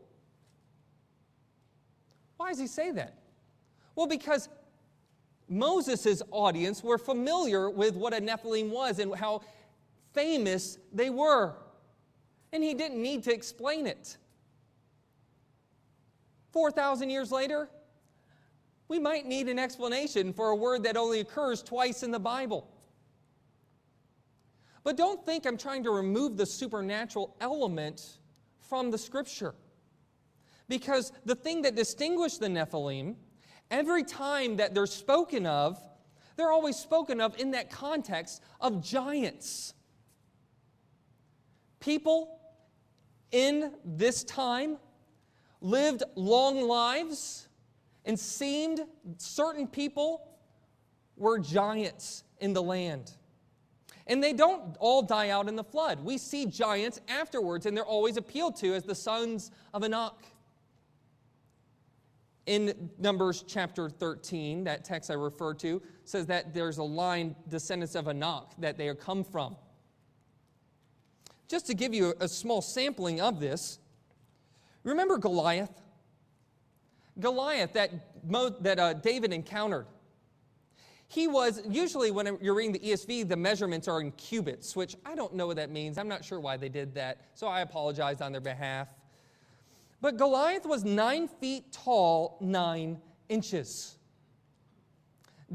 Why 2.37 2.49
does 2.49 2.59
he 2.59 2.67
say 2.67 2.91
that? 2.91 3.15
Well, 3.95 4.07
because 4.07 4.47
Moses' 5.49 6.21
audience 6.31 6.83
were 6.83 6.97
familiar 6.97 7.69
with 7.69 7.95
what 7.95 8.13
a 8.13 8.21
Nephilim 8.21 8.69
was 8.69 8.99
and 8.99 9.13
how 9.15 9.41
famous 10.13 10.77
they 10.93 11.09
were. 11.09 11.55
And 12.53 12.63
he 12.63 12.73
didn't 12.73 13.01
need 13.01 13.23
to 13.23 13.33
explain 13.33 13.87
it. 13.87 14.17
4,000 16.51 17.09
years 17.09 17.31
later, 17.31 17.69
we 18.87 18.99
might 18.99 19.25
need 19.25 19.49
an 19.49 19.59
explanation 19.59 20.31
for 20.31 20.49
a 20.49 20.55
word 20.55 20.83
that 20.83 20.95
only 20.95 21.19
occurs 21.19 21.61
twice 21.61 22.03
in 22.03 22.11
the 22.11 22.19
Bible. 22.19 22.67
But 24.83 24.95
don't 24.95 25.25
think 25.25 25.45
I'm 25.45 25.57
trying 25.57 25.83
to 25.83 25.91
remove 25.91 26.37
the 26.37 26.45
supernatural 26.45 27.35
element 27.41 28.19
from 28.59 28.89
the 28.89 28.97
scripture. 28.97 29.53
Because 30.67 31.11
the 31.25 31.35
thing 31.35 31.61
that 31.61 31.75
distinguished 31.75 32.39
the 32.39 32.47
Nephilim, 32.47 33.15
every 33.71 34.03
time 34.03 34.57
that 34.57 34.73
they're 34.73 34.85
spoken 34.85 35.45
of, 35.45 35.81
they're 36.35 36.51
always 36.51 36.75
spoken 36.75 37.21
of 37.21 37.39
in 37.39 37.51
that 37.51 37.69
context 37.69 38.43
of 38.61 38.83
giants. 38.83 39.73
People 41.79 42.39
in 43.31 43.71
this 43.83 44.23
time 44.23 44.77
lived 45.61 46.03
long 46.15 46.61
lives 46.61 47.47
and 48.05 48.19
seemed 48.19 48.81
certain 49.17 49.67
people 49.67 50.27
were 51.15 51.39
giants 51.39 52.23
in 52.39 52.53
the 52.53 52.61
land. 52.61 53.11
And 54.05 54.23
they 54.23 54.31
don't 54.31 54.77
all 54.79 55.01
die 55.01 55.29
out 55.29 55.49
in 55.49 55.55
the 55.55 55.63
flood. 55.63 55.99
We 56.03 56.17
see 56.17 56.45
giants 56.45 57.01
afterwards, 57.09 57.65
and 57.65 57.75
they're 57.75 57.83
always 57.85 58.15
appealed 58.15 58.55
to 58.57 58.73
as 58.73 58.83
the 58.83 58.95
sons 58.95 59.51
of 59.73 59.83
Anak 59.83 60.13
in 62.47 62.89
Numbers 62.97 63.43
chapter 63.45 63.89
13, 63.89 64.63
that 64.63 64.83
text 64.83 65.11
I 65.11 65.13
referred 65.13 65.59
to, 65.59 65.81
says 66.05 66.25
that 66.27 66.53
there's 66.53 66.77
a 66.77 66.83
line, 66.83 67.35
descendants 67.49 67.93
of 67.93 68.07
Anak, 68.07 68.53
that 68.57 68.77
they 68.77 68.93
come 68.95 69.23
from. 69.23 69.55
Just 71.47 71.67
to 71.67 71.73
give 71.73 71.93
you 71.93 72.13
a 72.19 72.27
small 72.27 72.61
sampling 72.61 73.21
of 73.21 73.39
this, 73.39 73.79
remember 74.83 75.17
Goliath? 75.17 75.81
Goliath 77.19 77.73
that, 77.73 77.91
Mo, 78.25 78.49
that 78.61 78.79
uh, 78.79 78.93
David 78.93 79.33
encountered. 79.33 79.85
He 81.09 81.27
was, 81.27 81.61
usually 81.69 82.11
when 82.11 82.37
you're 82.41 82.53
reading 82.53 82.73
the 82.73 82.79
ESV, 82.79 83.29
the 83.29 83.37
measurements 83.37 83.87
are 83.87 84.01
in 84.01 84.11
cubits, 84.11 84.75
which 84.75 84.95
I 85.05 85.15
don't 85.15 85.33
know 85.33 85.47
what 85.47 85.55
that 85.55 85.69
means. 85.69 85.97
I'm 85.97 86.09
not 86.09 86.23
sure 86.23 86.39
why 86.39 86.57
they 86.57 86.69
did 86.69 86.93
that, 86.95 87.21
so 87.33 87.47
I 87.47 87.61
apologize 87.61 88.19
on 88.19 88.33
their 88.33 88.41
behalf. 88.41 88.89
But 89.99 90.17
Goliath 90.17 90.65
was 90.65 90.83
nine 90.83 91.27
feet 91.27 91.71
tall, 91.71 92.37
nine 92.39 93.01
inches. 93.29 93.97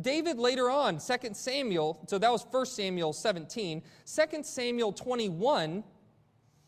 David 0.00 0.38
later 0.38 0.70
on, 0.70 0.98
2 0.98 1.34
Samuel, 1.34 2.02
so 2.08 2.18
that 2.18 2.32
was 2.32 2.46
1 2.50 2.66
Samuel 2.66 3.12
17, 3.12 3.82
2 4.06 4.42
Samuel 4.42 4.92
21, 4.92 5.84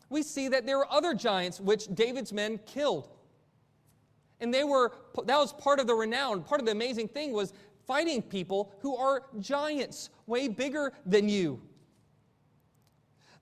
we 0.09 0.21
see 0.21 0.47
that 0.49 0.65
there 0.65 0.77
were 0.77 0.91
other 0.91 1.13
giants 1.13 1.59
which 1.59 1.87
David's 1.93 2.31
men 2.31 2.59
killed. 2.65 3.09
And 4.39 4.53
they 4.53 4.63
were, 4.63 4.91
that 5.25 5.37
was 5.37 5.53
part 5.53 5.79
of 5.79 5.87
the 5.87 5.95
renown. 5.95 6.43
Part 6.43 6.61
of 6.61 6.65
the 6.65 6.71
amazing 6.71 7.07
thing 7.07 7.31
was 7.31 7.53
fighting 7.87 8.21
people 8.21 8.73
who 8.79 8.95
are 8.95 9.23
giants, 9.39 10.09
way 10.27 10.47
bigger 10.47 10.93
than 11.05 11.29
you. 11.29 11.61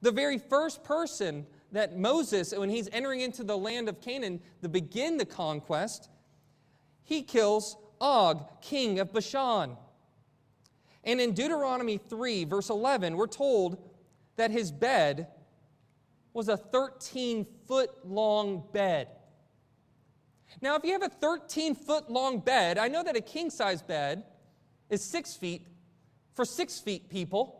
The 0.01 0.11
very 0.11 0.37
first 0.37 0.83
person 0.83 1.45
that 1.73 1.97
Moses, 1.97 2.53
when 2.55 2.69
he's 2.69 2.87
entering 2.91 3.21
into 3.21 3.43
the 3.43 3.57
land 3.57 3.89
of 3.89 3.99
Canaan 3.99 4.39
to 4.61 4.69
begin 4.69 5.17
the 5.17 5.25
conquest, 5.25 6.07
he 7.03 7.23
kills 7.23 7.75
Og, 7.99 8.61
king 8.61 8.99
of 8.99 9.11
Bashan. 9.11 9.75
And 11.03 11.19
in 11.19 11.33
Deuteronomy 11.33 11.97
3, 11.97 12.45
verse 12.45 12.69
11, 12.69 13.17
we're 13.17 13.27
told 13.27 13.77
that 14.35 14.51
his 14.51 14.71
bed 14.71 15.27
was 16.31 16.47
a 16.47 16.57
13 16.57 17.45
foot 17.67 17.89
long 18.05 18.63
bed. 18.71 19.07
Now, 20.61 20.75
if 20.75 20.83
you 20.83 20.91
have 20.93 21.03
a 21.03 21.09
13 21.09 21.75
foot 21.75 22.09
long 22.09 22.39
bed, 22.39 22.77
I 22.77 22.87
know 22.87 23.03
that 23.03 23.17
a 23.17 23.21
king 23.21 23.49
size 23.49 23.81
bed 23.81 24.23
is 24.89 25.03
six 25.03 25.35
feet 25.35 25.65
for 26.33 26.45
six 26.45 26.79
feet 26.79 27.09
people. 27.09 27.59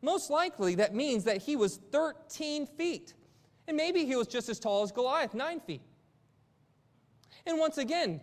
Most 0.00 0.30
likely, 0.30 0.76
that 0.76 0.94
means 0.94 1.24
that 1.24 1.42
he 1.42 1.56
was 1.56 1.76
13 1.90 2.66
feet. 2.66 3.14
And 3.68 3.76
maybe 3.76 4.06
he 4.06 4.16
was 4.16 4.26
just 4.26 4.48
as 4.48 4.58
tall 4.58 4.82
as 4.82 4.90
Goliath, 4.90 5.34
nine 5.34 5.60
feet. 5.60 5.82
And 7.46 7.58
once 7.58 7.76
again, 7.76 8.20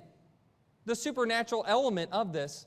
the 0.85 0.95
supernatural 0.95 1.63
element 1.67 2.11
of 2.11 2.33
this, 2.33 2.65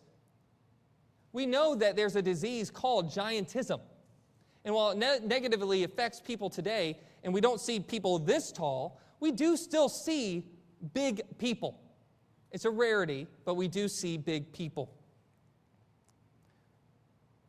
we 1.32 1.44
know 1.44 1.74
that 1.74 1.96
there's 1.96 2.14
a 2.14 2.22
disease 2.22 2.70
called 2.70 3.10
giantism. 3.10 3.80
And 4.64 4.74
while 4.74 4.90
it 4.92 4.98
ne- 4.98 5.26
negatively 5.26 5.82
affects 5.82 6.20
people 6.20 6.48
today, 6.48 7.00
and 7.24 7.34
we 7.34 7.40
don't 7.40 7.60
see 7.60 7.80
people 7.80 8.20
this 8.20 8.52
tall, 8.52 9.00
we 9.18 9.32
do 9.32 9.56
still 9.56 9.88
see 9.88 10.46
big 10.94 11.22
people. 11.38 11.80
It's 12.52 12.64
a 12.64 12.70
rarity, 12.70 13.26
but 13.44 13.54
we 13.54 13.66
do 13.66 13.88
see 13.88 14.16
big 14.16 14.52
people. 14.52 14.94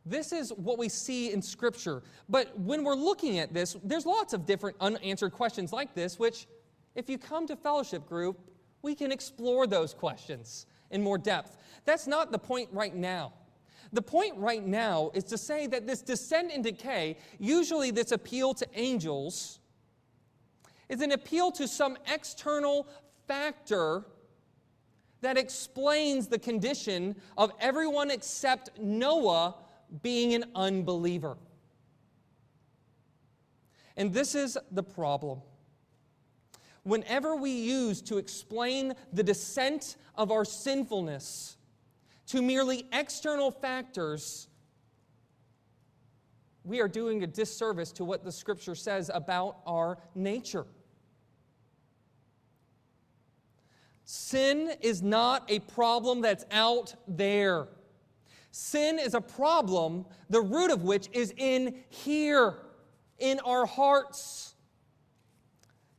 This 0.06 0.32
is 0.32 0.50
what 0.52 0.78
we 0.78 0.88
see 0.88 1.32
in 1.32 1.42
Scripture. 1.42 2.02
But 2.28 2.58
when 2.58 2.84
we're 2.84 2.94
looking 2.94 3.38
at 3.38 3.52
this, 3.52 3.76
there's 3.84 4.06
lots 4.06 4.32
of 4.32 4.46
different 4.46 4.76
unanswered 4.80 5.32
questions 5.32 5.72
like 5.72 5.94
this, 5.94 6.18
which, 6.18 6.46
if 6.94 7.10
you 7.10 7.18
come 7.18 7.46
to 7.46 7.56
fellowship 7.56 8.08
group, 8.08 8.40
we 8.82 8.94
can 8.94 9.12
explore 9.12 9.66
those 9.66 9.92
questions 9.92 10.66
in 10.90 11.02
more 11.02 11.18
depth. 11.18 11.58
That's 11.84 12.06
not 12.06 12.32
the 12.32 12.38
point 12.38 12.68
right 12.72 12.94
now. 12.94 13.32
The 13.92 14.02
point 14.02 14.36
right 14.36 14.64
now 14.64 15.10
is 15.14 15.24
to 15.24 15.38
say 15.38 15.66
that 15.66 15.86
this 15.86 16.00
descent 16.00 16.52
and 16.52 16.62
decay, 16.62 17.16
usually 17.38 17.90
this 17.90 18.12
appeal 18.12 18.54
to 18.54 18.66
angels, 18.74 19.58
is 20.88 21.00
an 21.00 21.12
appeal 21.12 21.50
to 21.52 21.68
some 21.68 21.96
external 22.12 22.86
factor 23.26 24.04
that 25.20 25.36
explains 25.36 26.28
the 26.28 26.38
condition 26.38 27.14
of 27.36 27.52
everyone 27.60 28.10
except 28.10 28.70
Noah 28.78 29.54
being 30.02 30.34
an 30.34 30.44
unbeliever. 30.54 31.36
And 33.96 34.12
this 34.12 34.34
is 34.34 34.56
the 34.70 34.82
problem. 34.82 35.40
Whenever 36.84 37.36
we 37.36 37.50
use 37.50 38.00
to 38.02 38.16
explain 38.16 38.94
the 39.12 39.22
descent 39.22 39.96
of 40.14 40.30
our 40.30 40.44
sinfulness 40.44 41.56
to 42.26 42.40
merely 42.40 42.86
external 42.92 43.50
factors, 43.50 44.48
we 46.64 46.80
are 46.80 46.88
doing 46.88 47.22
a 47.22 47.26
disservice 47.26 47.92
to 47.92 48.04
what 48.04 48.24
the 48.24 48.32
scripture 48.32 48.74
says 48.74 49.10
about 49.12 49.58
our 49.66 49.98
nature. 50.14 50.66
Sin 54.04 54.72
is 54.80 55.02
not 55.02 55.50
a 55.50 55.60
problem 55.60 56.20
that's 56.20 56.44
out 56.50 56.94
there. 57.06 57.68
Sin 58.50 58.98
is 58.98 59.14
a 59.14 59.20
problem, 59.20 60.06
the 60.28 60.40
root 60.40 60.70
of 60.70 60.82
which 60.82 61.08
is 61.12 61.32
in 61.36 61.82
here, 61.88 62.54
in 63.18 63.38
our 63.40 63.66
hearts. 63.66 64.54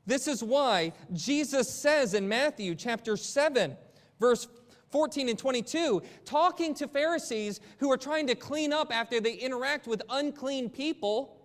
This 0.06 0.28
is 0.28 0.44
why 0.44 0.94
Jesus 1.14 1.70
says 1.70 2.14
in 2.14 2.28
Matthew 2.28 2.76
chapter 2.76 3.16
7, 3.16 3.78
verse 4.20 4.48
14 4.90 5.30
and 5.30 5.40
22, 5.40 6.02
talking 6.26 6.74
to 6.76 6.88
Pharisees 6.88 7.62
who 7.78 7.92
are 7.92 7.98
trying 7.98 8.28
to 8.28 8.36
clean 8.36 8.74
up 8.74 8.94
after 8.94 9.22
they 9.22 9.34
interact 9.34 9.88
with 9.88 10.02
unclean 10.10 10.70
people, 10.70 11.38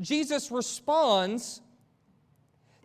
Jesus 0.00 0.50
responds 0.50 1.60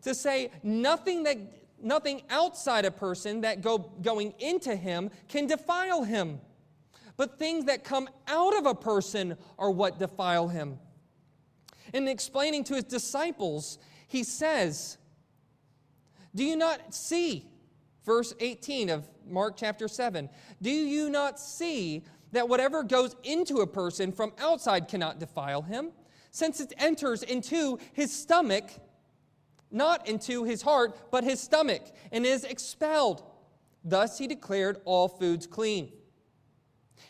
to 0.04 0.14
say, 0.14 0.52
Nothing 0.62 1.24
that 1.24 1.38
nothing 1.82 2.22
outside 2.30 2.86
a 2.86 2.92
person 2.92 3.42
that 3.42 3.62
go 3.62 3.78
going 4.02 4.34
into 4.40 4.76
him 4.76 5.10
can 5.28 5.48
defile 5.48 6.04
him. 6.04 6.40
But 7.18 7.40
things 7.40 7.66
that 7.66 7.84
come 7.84 8.10
out 8.28 8.58
of 8.58 8.66
a 8.66 8.76
person 8.76 9.38
are 9.58 9.72
what 9.72 10.00
defile 10.00 10.48
him. 10.48 10.80
In 11.94 12.08
explaining 12.08 12.64
to 12.66 12.76
his 12.76 12.84
disciples, 12.84 13.78
he 14.08 14.24
says, 14.24 14.98
Do 16.34 16.44
you 16.44 16.56
not 16.56 16.94
see? 16.94 17.46
Verse 18.04 18.34
18 18.40 18.90
of 18.90 19.08
Mark 19.28 19.56
chapter 19.58 19.88
7. 19.88 20.30
Do 20.62 20.70
you 20.70 21.10
not 21.10 21.40
see 21.40 22.04
that 22.34 22.48
whatever 22.50 22.84
goes 22.84 23.16
into 23.24 23.58
a 23.58 23.68
person 23.68 24.12
from 24.12 24.34
outside 24.40 24.88
cannot 24.88 25.20
defile 25.20 25.62
him, 25.62 25.92
since 26.32 26.60
it 26.60 26.74
enters 26.78 27.24
into 27.24 27.80
his 27.94 28.14
stomach, 28.14 28.70
not 29.72 30.08
into 30.08 30.44
his 30.44 30.62
heart, 30.62 31.12
but 31.12 31.24
his 31.24 31.40
stomach, 31.40 31.82
and 32.12 32.26
is 32.26 32.44
expelled? 32.44 33.24
Thus 33.84 34.18
he 34.18 34.28
declared 34.28 34.82
all 34.86 35.08
foods 35.08 35.48
clean. 35.48 35.92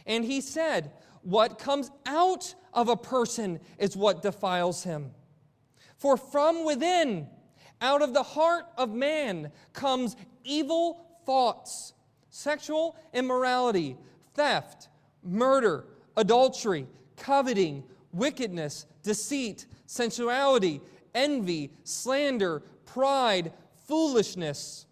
And 0.06 0.24
he 0.24 0.42
said, 0.42 0.92
What 1.22 1.60
comes 1.60 1.92
out 2.06 2.56
of 2.74 2.90
a 2.90 2.98
person 2.98 3.60
is 3.78 3.96
what 3.96 4.22
defiles 4.22 4.84
him. 4.84 5.12
For 5.98 6.18
from 6.18 6.66
within, 6.66 7.28
out 7.82 8.02
of 8.02 8.14
the 8.14 8.24
heart 8.24 8.66
of 8.78 8.92
man, 8.92 9.52
comes 9.74 10.16
evil 10.44 11.06
thoughts, 11.26 11.94
sexual 12.30 12.98
immorality, 13.14 13.98
theft, 14.34 14.90
murder, 15.24 15.86
adultery, 16.18 16.88
coveting, 17.18 17.84
wickedness, 18.12 18.86
deceit, 19.04 19.66
sensuality, 19.86 20.82
envy, 21.14 21.72
slander, 21.84 22.62
pride, 22.86 23.52
foolishness. 23.88 24.86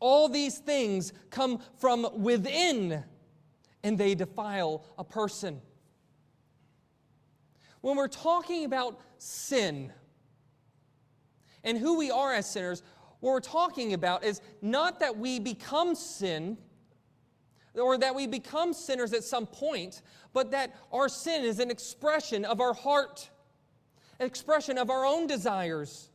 All 0.00 0.28
these 0.28 0.58
things 0.58 1.12
come 1.30 1.60
from 1.78 2.08
within 2.22 3.04
and 3.82 3.98
they 3.98 4.14
defile 4.14 4.84
a 4.98 5.04
person. 5.04 5.60
When 7.80 7.96
we're 7.96 8.08
talking 8.08 8.64
about 8.64 9.00
sin 9.18 9.92
and 11.64 11.76
who 11.76 11.98
we 11.98 12.10
are 12.10 12.32
as 12.32 12.48
sinners, 12.48 12.82
what 13.20 13.32
we're 13.32 13.40
talking 13.40 13.92
about 13.92 14.24
is 14.24 14.40
not 14.60 15.00
that 15.00 15.16
we 15.16 15.38
become 15.38 15.94
sin 15.94 16.58
or 17.74 17.96
that 17.98 18.14
we 18.14 18.26
become 18.26 18.72
sinners 18.72 19.12
at 19.12 19.24
some 19.24 19.46
point, 19.46 20.02
but 20.32 20.50
that 20.50 20.74
our 20.92 21.08
sin 21.08 21.44
is 21.44 21.58
an 21.58 21.70
expression 21.70 22.44
of 22.44 22.60
our 22.60 22.74
heart, 22.74 23.30
an 24.20 24.26
expression 24.26 24.78
of 24.78 24.90
our 24.90 25.04
own 25.04 25.26
desires. 25.26 26.10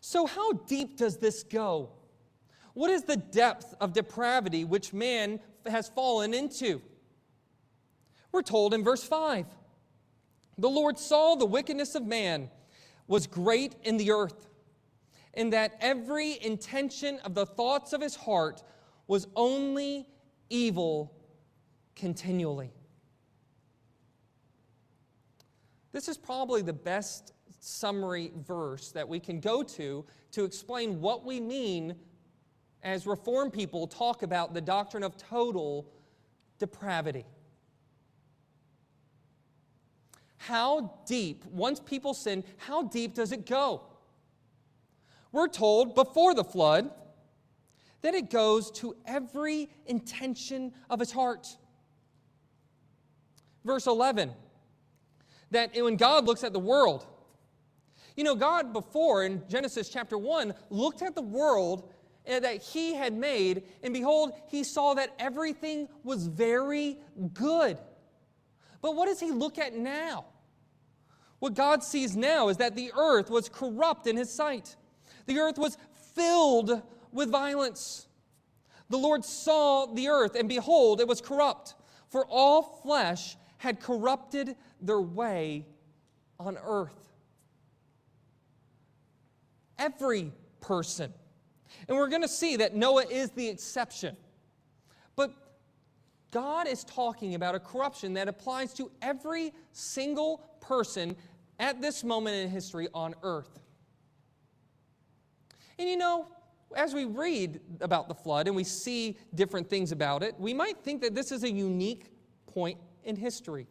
So, 0.00 0.26
how 0.26 0.52
deep 0.52 0.96
does 0.96 1.18
this 1.18 1.42
go? 1.42 1.90
What 2.78 2.90
is 2.92 3.02
the 3.02 3.16
depth 3.16 3.74
of 3.80 3.92
depravity 3.92 4.64
which 4.64 4.92
man 4.92 5.40
has 5.66 5.88
fallen 5.88 6.32
into? 6.32 6.80
We're 8.30 8.42
told 8.42 8.72
in 8.72 8.84
verse 8.84 9.02
5 9.02 9.46
The 10.58 10.70
Lord 10.70 10.96
saw 10.96 11.34
the 11.34 11.44
wickedness 11.44 11.96
of 11.96 12.06
man 12.06 12.48
was 13.08 13.26
great 13.26 13.74
in 13.82 13.96
the 13.96 14.12
earth, 14.12 14.46
and 15.34 15.52
that 15.52 15.76
every 15.80 16.40
intention 16.40 17.18
of 17.24 17.34
the 17.34 17.46
thoughts 17.46 17.92
of 17.92 18.00
his 18.00 18.14
heart 18.14 18.62
was 19.08 19.26
only 19.34 20.06
evil 20.48 21.12
continually. 21.96 22.70
This 25.90 26.06
is 26.06 26.16
probably 26.16 26.62
the 26.62 26.72
best 26.72 27.32
summary 27.58 28.30
verse 28.36 28.92
that 28.92 29.08
we 29.08 29.18
can 29.18 29.40
go 29.40 29.64
to 29.64 30.04
to 30.30 30.44
explain 30.44 31.00
what 31.00 31.24
we 31.24 31.40
mean 31.40 31.96
as 32.82 33.06
Reformed 33.06 33.52
people 33.52 33.86
talk 33.86 34.22
about 34.22 34.54
the 34.54 34.60
doctrine 34.60 35.02
of 35.02 35.16
total 35.16 35.86
depravity. 36.58 37.24
How 40.36 41.00
deep, 41.06 41.44
once 41.46 41.80
people 41.80 42.14
sin, 42.14 42.44
how 42.56 42.82
deep 42.84 43.14
does 43.14 43.32
it 43.32 43.44
go? 43.46 43.82
We're 45.32 45.48
told 45.48 45.94
before 45.94 46.34
the 46.34 46.44
flood 46.44 46.90
that 48.00 48.14
it 48.14 48.30
goes 48.30 48.70
to 48.70 48.96
every 49.04 49.68
intention 49.86 50.72
of 50.88 51.00
his 51.00 51.10
heart. 51.10 51.48
Verse 53.64 53.86
11, 53.86 54.32
that 55.50 55.70
when 55.74 55.96
God 55.96 56.24
looks 56.24 56.44
at 56.44 56.52
the 56.52 56.60
world, 56.60 57.06
you 58.16 58.24
know, 58.24 58.34
God 58.34 58.72
before 58.72 59.24
in 59.24 59.42
Genesis 59.48 59.88
chapter 59.88 60.16
1 60.16 60.54
looked 60.70 61.02
at 61.02 61.14
the 61.14 61.22
world 61.22 61.92
Uh, 62.28 62.40
that 62.40 62.60
he 62.60 62.94
had 62.94 63.14
made, 63.14 63.62
and 63.82 63.94
behold, 63.94 64.32
he 64.48 64.62
saw 64.62 64.92
that 64.92 65.14
everything 65.18 65.88
was 66.04 66.26
very 66.26 66.98
good. 67.32 67.78
But 68.82 68.94
what 68.94 69.06
does 69.06 69.18
he 69.18 69.30
look 69.30 69.58
at 69.58 69.74
now? 69.74 70.26
What 71.38 71.54
God 71.54 71.82
sees 71.82 72.16
now 72.16 72.48
is 72.48 72.58
that 72.58 72.74
the 72.76 72.92
earth 72.94 73.30
was 73.30 73.48
corrupt 73.48 74.06
in 74.06 74.16
his 74.16 74.30
sight. 74.30 74.76
The 75.24 75.38
earth 75.38 75.56
was 75.56 75.78
filled 76.14 76.82
with 77.12 77.30
violence. 77.30 78.08
The 78.90 78.98
Lord 78.98 79.24
saw 79.24 79.86
the 79.86 80.08
earth, 80.08 80.34
and 80.34 80.50
behold, 80.50 81.00
it 81.00 81.08
was 81.08 81.22
corrupt, 81.22 81.76
for 82.10 82.26
all 82.26 82.62
flesh 82.82 83.38
had 83.56 83.80
corrupted 83.80 84.54
their 84.82 85.00
way 85.00 85.66
on 86.38 86.58
earth. 86.62 87.08
Every 89.78 90.32
person 90.60 91.14
and 91.86 91.96
we're 91.96 92.08
going 92.08 92.22
to 92.22 92.28
see 92.28 92.56
that 92.56 92.74
Noah 92.74 93.06
is 93.08 93.30
the 93.30 93.48
exception. 93.48 94.16
But 95.16 95.32
God 96.30 96.66
is 96.68 96.84
talking 96.84 97.34
about 97.34 97.54
a 97.54 97.60
corruption 97.60 98.14
that 98.14 98.28
applies 98.28 98.72
to 98.74 98.90
every 99.02 99.52
single 99.72 100.38
person 100.60 101.16
at 101.58 101.80
this 101.80 102.04
moment 102.04 102.36
in 102.36 102.48
history 102.48 102.88
on 102.94 103.14
earth. 103.22 103.58
And 105.78 105.88
you 105.88 105.96
know, 105.96 106.26
as 106.76 106.92
we 106.92 107.04
read 107.04 107.60
about 107.80 108.08
the 108.08 108.14
flood 108.14 108.46
and 108.46 108.54
we 108.54 108.64
see 108.64 109.16
different 109.34 109.70
things 109.70 109.92
about 109.92 110.22
it, 110.22 110.34
we 110.38 110.52
might 110.52 110.78
think 110.78 111.00
that 111.02 111.14
this 111.14 111.32
is 111.32 111.44
a 111.44 111.50
unique 111.50 112.12
point 112.46 112.78
in 113.04 113.16
history. 113.16 113.66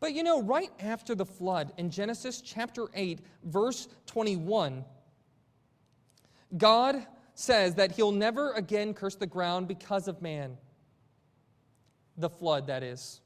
But 0.00 0.12
you 0.12 0.22
know, 0.22 0.42
right 0.42 0.70
after 0.80 1.14
the 1.14 1.24
flood 1.24 1.72
in 1.78 1.90
Genesis 1.90 2.40
chapter 2.40 2.86
8, 2.94 3.20
verse 3.44 3.88
21, 4.06 4.84
God 6.56 7.06
says 7.34 7.74
that 7.74 7.92
he'll 7.92 8.12
never 8.12 8.52
again 8.52 8.94
curse 8.94 9.16
the 9.16 9.26
ground 9.26 9.68
because 9.68 10.08
of 10.08 10.22
man. 10.22 10.56
The 12.16 12.30
flood, 12.30 12.68
that 12.68 12.82
is. 12.82 13.20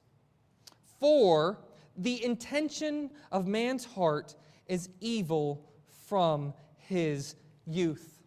For 0.98 1.58
the 1.96 2.24
intention 2.24 3.10
of 3.30 3.46
man's 3.46 3.84
heart 3.84 4.34
is 4.66 4.88
evil 5.00 5.70
from 6.06 6.54
his 6.76 7.36
youth. 7.66 8.22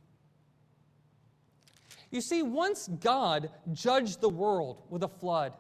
You 2.12 2.22
see, 2.22 2.44
once 2.44 2.90
God 3.00 3.50
judged 3.72 4.22
the 4.22 4.30
world 4.30 4.84
with 4.90 5.04
a 5.04 5.08
flood, 5.08 5.54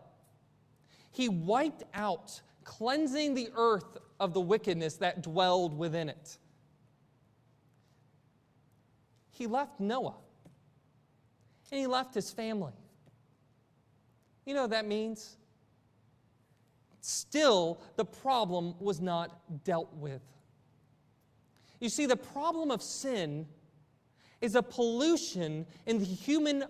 he 1.11 1.29
wiped 1.29 1.83
out, 1.93 2.41
cleansing 2.63 3.33
the 3.33 3.49
earth 3.55 3.97
of 4.19 4.33
the 4.33 4.41
wickedness 4.41 4.97
that 4.97 5.23
dwelled 5.23 5.77
within 5.77 6.09
it 6.09 6.37
he 9.41 9.47
left 9.47 9.79
Noah 9.79 10.13
and 11.71 11.79
he 11.79 11.87
left 11.87 12.13
his 12.13 12.31
family. 12.31 12.73
You 14.45 14.53
know 14.53 14.61
what 14.61 14.69
that 14.69 14.85
means? 14.85 15.37
Still, 16.99 17.81
the 17.95 18.05
problem 18.05 18.75
was 18.79 19.01
not 19.01 19.63
dealt 19.63 19.91
with. 19.95 20.21
You 21.79 21.89
see, 21.89 22.05
the 22.05 22.15
problem 22.15 22.69
of 22.69 22.83
sin 22.83 23.47
is 24.41 24.53
a 24.53 24.61
pollution 24.61 25.65
in 25.87 25.97
the 25.97 26.05
human 26.05 26.65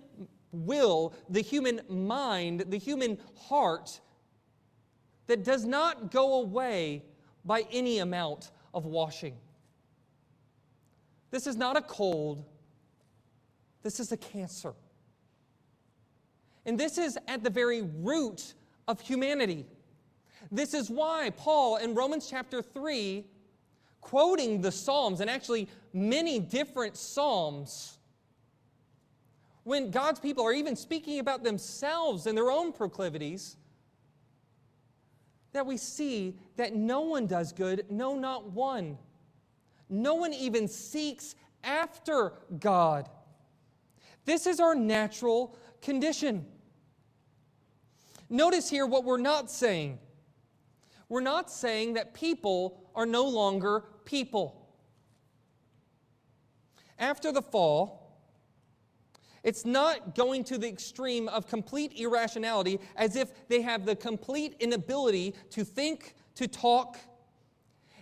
will, 0.53 1.13
the 1.27 1.41
human 1.41 1.81
mind, 1.89 2.63
the 2.69 2.77
human 2.77 3.17
heart 3.49 3.99
that 5.27 5.43
does 5.43 5.65
not 5.65 6.09
go 6.09 6.35
away 6.35 7.03
by 7.43 7.65
any 7.69 7.99
amount 7.99 8.51
of 8.73 8.85
washing. 8.85 9.35
This 11.31 11.47
is 11.47 11.57
not 11.57 11.75
a 11.75 11.81
cold, 11.81 12.45
this 13.83 13.99
is 13.99 14.11
a 14.11 14.17
cancer. 14.17 14.73
And 16.65 16.79
this 16.79 16.97
is 16.97 17.17
at 17.27 17.43
the 17.43 17.49
very 17.49 17.81
root 17.81 18.53
of 18.87 19.01
humanity. 19.01 19.65
This 20.51 20.73
is 20.73 20.89
why 20.89 21.31
Paul 21.37 21.77
in 21.77 21.95
Romans 21.95 22.27
chapter 22.29 22.61
3, 22.61 23.25
quoting 23.99 24.61
the 24.61 24.71
Psalms, 24.71 25.21
and 25.21 25.29
actually 25.29 25.67
many 25.93 26.39
different 26.39 26.97
Psalms, 26.97 27.97
when 29.63 29.91
God's 29.91 30.19
people 30.19 30.43
are 30.43 30.53
even 30.53 30.75
speaking 30.75 31.19
about 31.19 31.43
themselves 31.43 32.25
and 32.25 32.35
their 32.35 32.49
own 32.51 32.73
proclivities, 32.73 33.57
that 35.53 35.65
we 35.65 35.77
see 35.77 36.35
that 36.55 36.73
no 36.73 37.01
one 37.01 37.27
does 37.27 37.51
good, 37.51 37.85
no, 37.89 38.15
not 38.15 38.51
one. 38.51 38.97
No 39.89 40.15
one 40.15 40.33
even 40.33 40.67
seeks 40.67 41.35
after 41.63 42.33
God. 42.59 43.09
This 44.25 44.45
is 44.47 44.59
our 44.59 44.75
natural 44.75 45.55
condition. 45.81 46.45
Notice 48.29 48.69
here 48.69 48.85
what 48.85 49.03
we're 49.03 49.17
not 49.17 49.51
saying. 49.51 49.99
We're 51.09 51.21
not 51.21 51.51
saying 51.51 51.95
that 51.95 52.13
people 52.13 52.89
are 52.95 53.05
no 53.05 53.27
longer 53.27 53.83
people. 54.05 54.69
After 56.97 57.31
the 57.31 57.41
fall, 57.41 58.01
it's 59.43 59.65
not 59.65 60.15
going 60.15 60.43
to 60.45 60.57
the 60.57 60.67
extreme 60.67 61.27
of 61.29 61.47
complete 61.47 61.99
irrationality 61.99 62.79
as 62.95 63.15
if 63.15 63.47
they 63.47 63.61
have 63.61 63.85
the 63.85 63.95
complete 63.95 64.55
inability 64.59 65.33
to 65.49 65.65
think, 65.65 66.15
to 66.35 66.47
talk, 66.47 66.97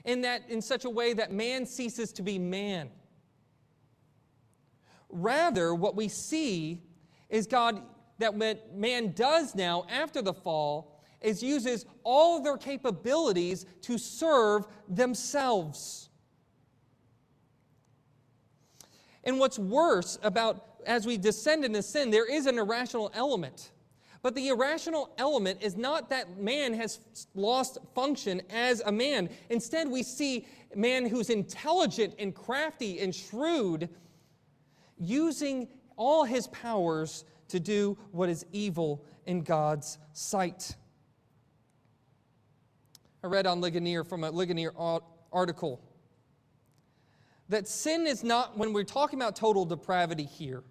in 0.05 0.21
that 0.21 0.41
in 0.49 0.61
such 0.61 0.85
a 0.85 0.89
way 0.89 1.13
that 1.13 1.31
man 1.31 1.65
ceases 1.65 2.11
to 2.13 2.21
be 2.21 2.37
man. 2.37 2.89
Rather, 5.09 5.73
what 5.73 5.95
we 5.95 6.07
see 6.07 6.81
is 7.29 7.47
God 7.47 7.81
that 8.19 8.33
what 8.33 8.73
man 8.75 9.13
does 9.13 9.55
now 9.55 9.85
after 9.89 10.21
the 10.21 10.33
fall 10.33 11.01
is 11.21 11.41
uses 11.43 11.85
all 12.03 12.41
their 12.41 12.57
capabilities 12.57 13.65
to 13.81 13.97
serve 13.97 14.65
themselves. 14.87 16.09
And 19.23 19.39
what's 19.39 19.59
worse 19.59 20.17
about 20.23 20.65
as 20.85 21.05
we 21.05 21.17
descend 21.17 21.65
into 21.65 21.83
sin, 21.83 22.09
there 22.09 22.29
is 22.29 22.45
an 22.45 22.57
irrational 22.57 23.11
element. 23.13 23.71
But 24.21 24.35
the 24.35 24.49
irrational 24.49 25.13
element 25.17 25.61
is 25.61 25.77
not 25.77 26.09
that 26.09 26.39
man 26.39 26.73
has 26.73 26.99
lost 27.35 27.77
function 27.95 28.41
as 28.49 28.81
a 28.85 28.91
man. 28.91 29.29
Instead, 29.49 29.89
we 29.89 30.03
see 30.03 30.45
man 30.75 31.05
who's 31.05 31.29
intelligent 31.29 32.15
and 32.19 32.35
crafty 32.35 32.99
and 32.99 33.15
shrewd 33.15 33.89
using 34.99 35.67
all 35.95 36.23
his 36.23 36.47
powers 36.47 37.25
to 37.49 37.59
do 37.59 37.97
what 38.11 38.29
is 38.29 38.45
evil 38.51 39.03
in 39.25 39.41
God's 39.41 39.97
sight. 40.13 40.75
I 43.23 43.27
read 43.27 43.47
on 43.47 43.59
Ligonier 43.59 44.03
from 44.03 44.23
a 44.23 44.31
Ligonier 44.31 44.71
article 45.31 45.81
that 47.49 47.67
sin 47.67 48.07
is 48.07 48.23
not, 48.23 48.57
when 48.57 48.73
we're 48.73 48.83
talking 48.83 49.19
about 49.19 49.35
total 49.35 49.65
depravity 49.65 50.23
here, 50.23 50.63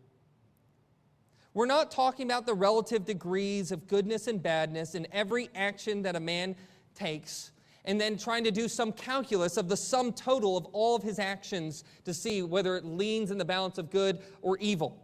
we're 1.53 1.67
not 1.67 1.91
talking 1.91 2.27
about 2.27 2.47
the 2.47 2.55
relative 2.55 3.05
degrees 3.05 3.73
of 3.73 3.89
goodness 3.89 4.29
and 4.29 4.41
badness 4.43 4.95
in 4.95 5.09
every 5.11 5.51
action 5.55 6.03
that 6.03 6.15
a 6.15 6.21
man 6.21 6.55
takes, 6.95 7.51
and 7.89 7.99
then 7.99 8.19
trying 8.19 8.45
to 8.45 8.51
do 8.51 8.69
some 8.69 8.93
calculus 8.93 9.57
of 9.57 9.67
the 9.67 9.77
sum 9.77 10.13
total 10.13 10.59
of 10.59 10.67
all 10.67 10.95
of 10.95 11.03
his 11.03 11.19
actions 11.19 11.85
to 12.05 12.13
see 12.13 12.43
whether 12.43 12.77
it 12.77 12.85
leans 12.85 13.31
in 13.31 13.39
the 13.39 13.45
balance 13.47 13.79
of 13.79 13.91
good 13.91 14.19
or 14.43 14.59
evil. 14.59 15.03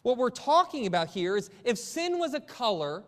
What 0.00 0.16
we're 0.16 0.30
talking 0.30 0.86
about 0.86 1.08
here 1.08 1.36
is 1.36 1.50
if 1.64 1.76
sin 1.76 2.18
was 2.18 2.32
a 2.32 2.40
color, 2.40 3.04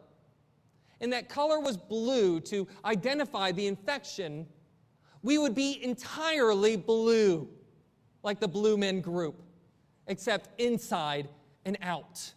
and 1.00 1.10
that 1.14 1.30
color 1.30 1.60
was 1.60 1.78
blue 1.78 2.40
to 2.40 2.68
identify 2.84 3.52
the 3.52 3.66
infection, 3.66 4.46
we 5.22 5.38
would 5.38 5.54
be 5.54 5.82
entirely 5.82 6.76
blue, 6.76 7.48
like 8.22 8.38
the 8.38 8.48
Blue 8.48 8.76
Men 8.76 9.00
Group, 9.00 9.42
except 10.08 10.60
inside 10.60 11.26
and 11.64 11.78
out. 11.80 12.34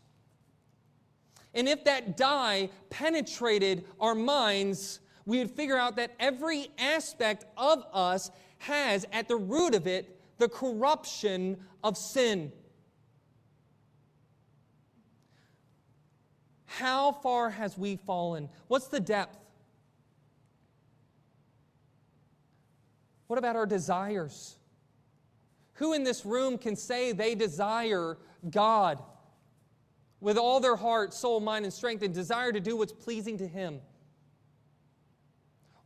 And 1.54 1.68
if 1.68 1.84
that 1.84 2.16
dye 2.16 2.70
penetrated 2.90 3.84
our 4.00 4.16
minds, 4.16 5.02
we 5.26 5.40
would 5.40 5.52
figure 5.52 5.78
out 5.78 5.96
that 5.96 6.12
every 6.20 6.68
aspect 6.78 7.46
of 7.58 7.84
us 7.94 8.32
has 8.60 9.06
at 9.12 9.28
the 9.28 9.36
root 9.36 9.74
of 9.76 9.88
it 9.88 10.20
the 10.38 10.50
corruption 10.50 11.58
of 11.84 11.98
sin. 11.98 12.52
How 16.66 17.14
far 17.14 17.50
has 17.50 17.78
we 17.78 17.96
fallen? 17.96 18.50
What's 18.68 18.88
the 18.88 19.00
depth? 19.00 19.38
What 23.28 23.40
about 23.40 23.56
our 23.56 23.66
desires? 23.66 24.58
Who 25.76 25.94
in 25.94 26.04
this 26.04 26.26
room 26.26 26.58
can 26.58 26.76
say 26.76 27.12
they 27.12 27.34
desire 27.34 28.18
God 28.50 29.02
with 30.20 30.38
all 30.38 30.60
their 30.60 30.76
heart, 30.76 31.14
soul, 31.14 31.40
mind, 31.40 31.66
and 31.66 31.74
strength 31.74 32.04
and 32.04 32.14
desire 32.14 32.52
to 32.52 32.60
do 32.60 32.78
what's 32.78 32.94
pleasing 32.94 33.38
to 33.38 33.48
Him? 33.48 33.80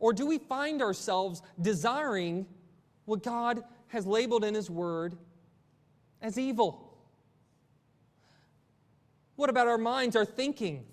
Or 0.00 0.12
do 0.12 0.26
we 0.26 0.38
find 0.38 0.82
ourselves 0.82 1.42
desiring 1.60 2.46
what 3.04 3.22
God 3.22 3.62
has 3.88 4.06
labeled 4.06 4.44
in 4.44 4.54
His 4.54 4.68
Word 4.68 5.16
as 6.20 6.38
evil? 6.38 6.90
What 9.36 9.50
about 9.50 9.68
our 9.68 9.78
minds, 9.78 10.16
our 10.16 10.24
thinking? 10.24 10.84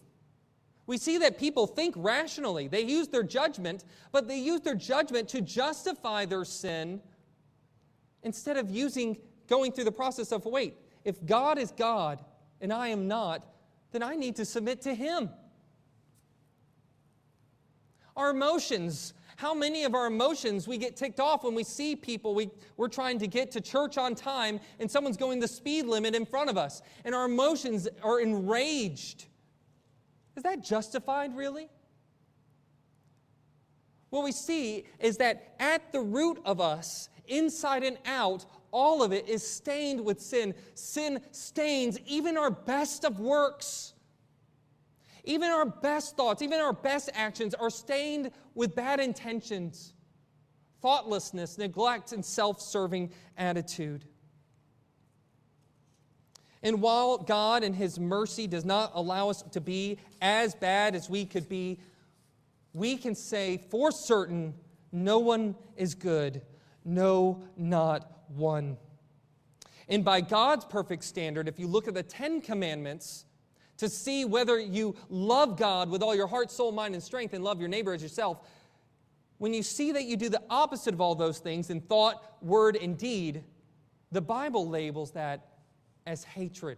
We 0.86 0.98
see 0.98 1.18
that 1.18 1.38
people 1.38 1.68
think 1.68 1.96
rationally. 1.98 2.68
They 2.68 2.82
use 2.82 3.08
their 3.08 3.24
judgment, 3.24 3.84
but 4.12 4.28
they 4.28 4.38
use 4.38 4.62
their 4.62 4.76
judgment 4.76 5.28
to 5.30 5.42
justify 5.42 6.26
their 6.26 6.46
sin 6.46 7.02
instead 8.24 8.58
of 8.58 8.70
using 8.70 9.18
going 9.48 9.72
through 9.72 9.86
the 9.86 9.92
process 9.92 10.32
of 10.32 10.46
wait, 10.46 10.76
if 11.04 11.26
God 11.26 11.58
is 11.58 11.72
God 11.72 12.24
and 12.62 12.74
I 12.74 12.90
am 12.90 13.08
not, 13.08 13.46
then 13.92 14.04
I 14.04 14.16
need 14.16 14.36
to 14.38 14.46
submit 14.46 14.82
to 14.82 14.94
Him. 14.94 15.30
Our 18.18 18.32
emotions 18.32 19.14
how 19.38 19.54
many 19.54 19.84
of 19.84 19.94
our 19.94 20.08
emotions 20.08 20.68
we 20.68 20.80
get 20.80 20.96
ticked 20.96 21.20
off 21.20 21.44
when 21.44 21.54
we 21.54 21.64
see 21.64 21.96
people 21.96 22.34
we, 22.34 22.50
we're 22.76 22.88
trying 22.88 23.20
to 23.20 23.28
get 23.28 23.52
to 23.52 23.62
church 23.62 23.96
on 24.00 24.16
time 24.16 24.60
and 24.80 24.90
someone's 24.90 25.16
going 25.16 25.40
the 25.40 25.48
speed 25.48 25.86
limit 25.86 26.16
in 26.16 26.26
front 26.26 26.50
of 26.50 26.58
us 26.58 26.82
and 27.06 27.14
our 27.14 27.26
emotions 27.26 27.88
are 28.02 28.20
enraged? 28.20 29.26
Is 30.36 30.42
that 30.42 30.64
justified, 30.64 31.38
really? 31.38 31.70
What 34.10 34.24
we 34.24 34.32
see 34.32 34.86
is 35.00 35.18
that 35.18 35.56
at 35.60 35.92
the 35.92 36.02
root 36.02 36.40
of 36.44 36.60
us, 36.60 37.10
inside 37.28 37.84
and 37.84 38.00
out, 38.06 38.46
all 38.72 39.04
of 39.04 39.12
it 39.12 39.30
is 39.30 39.48
stained 39.48 40.04
with 40.04 40.20
sin. 40.20 40.56
Sin 40.74 41.22
stains 41.32 42.00
even 42.08 42.38
our 42.38 42.50
best 42.50 43.06
of 43.06 43.20
works. 43.20 43.94
Even 45.28 45.52
our 45.52 45.66
best 45.66 46.16
thoughts, 46.16 46.42
even 46.42 46.62
our 46.62 46.72
best 46.72 47.10
actions 47.14 47.54
are 47.54 47.70
stained 47.70 48.32
with 48.56 48.74
bad 48.74 49.02
intentions, 49.02 49.94
thoughtlessness, 50.82 51.58
neglect, 51.58 52.14
and 52.14 52.24
self 52.24 52.62
serving 52.62 53.12
attitude. 53.38 54.06
And 56.64 56.82
while 56.82 57.18
God 57.18 57.64
in 57.64 57.74
His 57.74 58.00
mercy 58.00 58.48
does 58.48 58.64
not 58.64 58.94
allow 58.96 59.30
us 59.30 59.42
to 59.52 59.60
be 59.60 59.98
as 60.22 60.56
bad 60.56 60.96
as 60.96 61.10
we 61.10 61.26
could 61.26 61.50
be, 61.50 61.82
we 62.72 62.96
can 62.96 63.14
say 63.14 63.66
for 63.70 63.92
certain 63.92 64.54
no 64.94 65.20
one 65.20 65.56
is 65.76 65.94
good, 65.94 66.42
no, 66.86 67.44
not 67.58 68.24
one. 68.30 68.78
And 69.90 70.06
by 70.06 70.22
God's 70.22 70.64
perfect 70.64 71.04
standard, 71.04 71.50
if 71.50 71.60
you 71.60 71.68
look 71.68 71.90
at 71.90 71.94
the 71.94 72.04
Ten 72.04 72.40
Commandments, 72.40 73.26
to 73.78 73.90
see 73.90 74.26
whether 74.26 74.60
you 74.60 74.96
love 75.10 75.58
God 75.58 75.90
with 75.90 76.02
all 76.02 76.16
your 76.16 76.28
heart, 76.28 76.52
soul, 76.52 76.72
mind, 76.72 76.94
and 76.94 77.04
strength 77.04 77.34
and 77.34 77.44
love 77.44 77.60
your 77.60 77.70
neighbor 77.70 77.94
as 77.94 78.02
yourself, 78.02 78.40
when 79.38 79.54
you 79.54 79.62
see 79.62 79.92
that 79.92 80.06
you 80.06 80.18
do 80.18 80.30
the 80.30 80.42
opposite 80.50 80.94
of 80.94 81.02
all 81.02 81.16
those 81.16 81.40
things 81.40 81.70
in 81.70 81.82
thought, 81.82 82.24
word, 82.42 82.76
and 82.76 82.98
deed, 82.98 83.44
the 84.12 84.22
Bible 84.22 84.68
labels 84.68 85.12
that 85.12 85.48
as 86.06 86.24
hatred. 86.24 86.78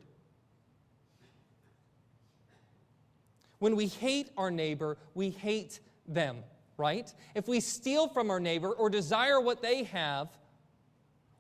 When 3.60 3.76
we 3.76 3.88
hate 3.88 4.30
our 4.38 4.52
neighbor, 4.52 4.98
we 5.14 5.30
hate 5.30 5.80
them, 6.08 6.38
right? 6.78 7.14
If 7.36 7.48
we 7.48 7.60
steal 7.60 8.08
from 8.08 8.30
our 8.30 8.40
neighbor 8.40 8.70
or 8.70 8.90
desire 8.90 9.40
what 9.40 9.62
they 9.62 9.84
have, 9.84 10.30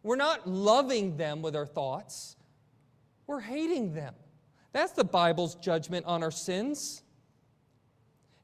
we're 0.04 0.16
not 0.16 0.48
loving 0.48 1.18
them 1.18 1.42
with 1.42 1.56
our 1.56 1.66
thoughts, 1.66 2.38
we're 3.28 3.42
hating 3.42 3.94
them. 3.94 4.14
That's 4.72 4.92
the 4.92 5.04
Bible's 5.04 5.56
judgment 5.56 6.06
on 6.06 6.24
our 6.24 6.32
sins. 6.32 7.02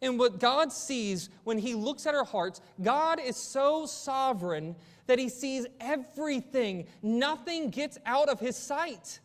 And 0.02 0.20
what 0.20 0.40
God 0.40 0.72
sees 0.72 1.30
when 1.44 1.58
He 1.58 1.74
looks 1.74 2.06
at 2.06 2.16
our 2.16 2.26
hearts, 2.26 2.62
God 2.82 3.20
is 3.20 3.36
so 3.38 3.86
sovereign 3.86 4.76
that 5.08 5.20
He 5.20 5.30
sees 5.30 5.66
everything. 5.80 6.88
Nothing 7.02 7.70
gets 7.70 7.98
out 8.06 8.30
of 8.30 8.40
His 8.40 8.56
sight. 8.56 9.20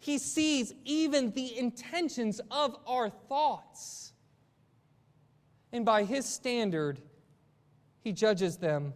He 0.00 0.18
sees 0.18 0.74
even 0.84 1.32
the 1.32 1.58
intentions 1.58 2.40
of 2.50 2.76
our 2.86 3.10
thoughts. 3.10 4.12
And 5.72 5.84
by 5.84 6.04
His 6.04 6.24
standard, 6.24 7.00
He 8.00 8.12
judges 8.12 8.56
them 8.56 8.94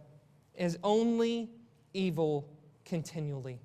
as 0.57 0.77
only 0.83 1.49
evil 1.93 2.49
continually. 2.85 3.59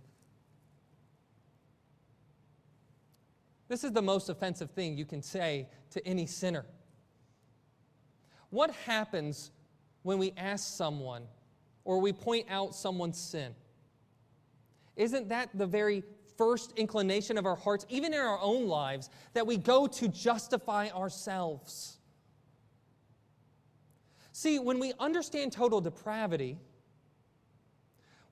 This 3.69 3.85
is 3.85 3.93
the 3.93 4.03
most 4.03 4.29
offensive 4.31 4.71
thing 4.71 4.97
you 4.97 5.05
can 5.05 5.23
say 5.23 5.69
to 5.91 6.07
any 6.07 6.27
sinner. 6.27 6.65
What 8.51 8.71
happens 8.87 9.51
when 10.03 10.19
we 10.19 10.33
ask 10.37 10.75
someone 10.77 11.25
or 11.85 12.01
we 12.01 12.13
point 12.13 12.47
out 12.51 12.75
someone's 12.75 13.21
sin? 13.21 13.55
Isn't 14.97 15.29
that 15.29 15.51
the 15.55 15.67
very 15.67 16.03
first 16.37 16.73
inclination 16.77 17.37
of 17.37 17.45
our 17.45 17.57
hearts, 17.57 17.85
even 17.89 18.15
in 18.15 18.21
our 18.21 18.41
own 18.41 18.67
lives, 18.67 19.11
that 19.35 19.47
we 19.47 19.59
go 19.59 19.87
to 19.87 20.09
justify 20.09 20.89
ourselves? 20.89 21.99
See, 24.33 24.59
when 24.59 24.79
we 24.79 24.93
understand 24.99 25.53
total 25.53 25.81
depravity, 25.81 26.59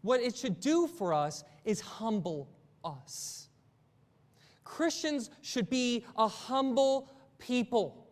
what 0.03 0.21
it 0.21 0.37
should 0.37 0.61
do 0.61 0.87
for 0.87 1.13
us 1.13 1.45
is 1.65 1.81
humble 1.81 2.49
us. 2.85 3.46
Christians 4.67 5.31
should 5.41 5.71
be 5.71 6.05
a 6.17 6.29
humble 6.29 7.09
people, 7.39 8.09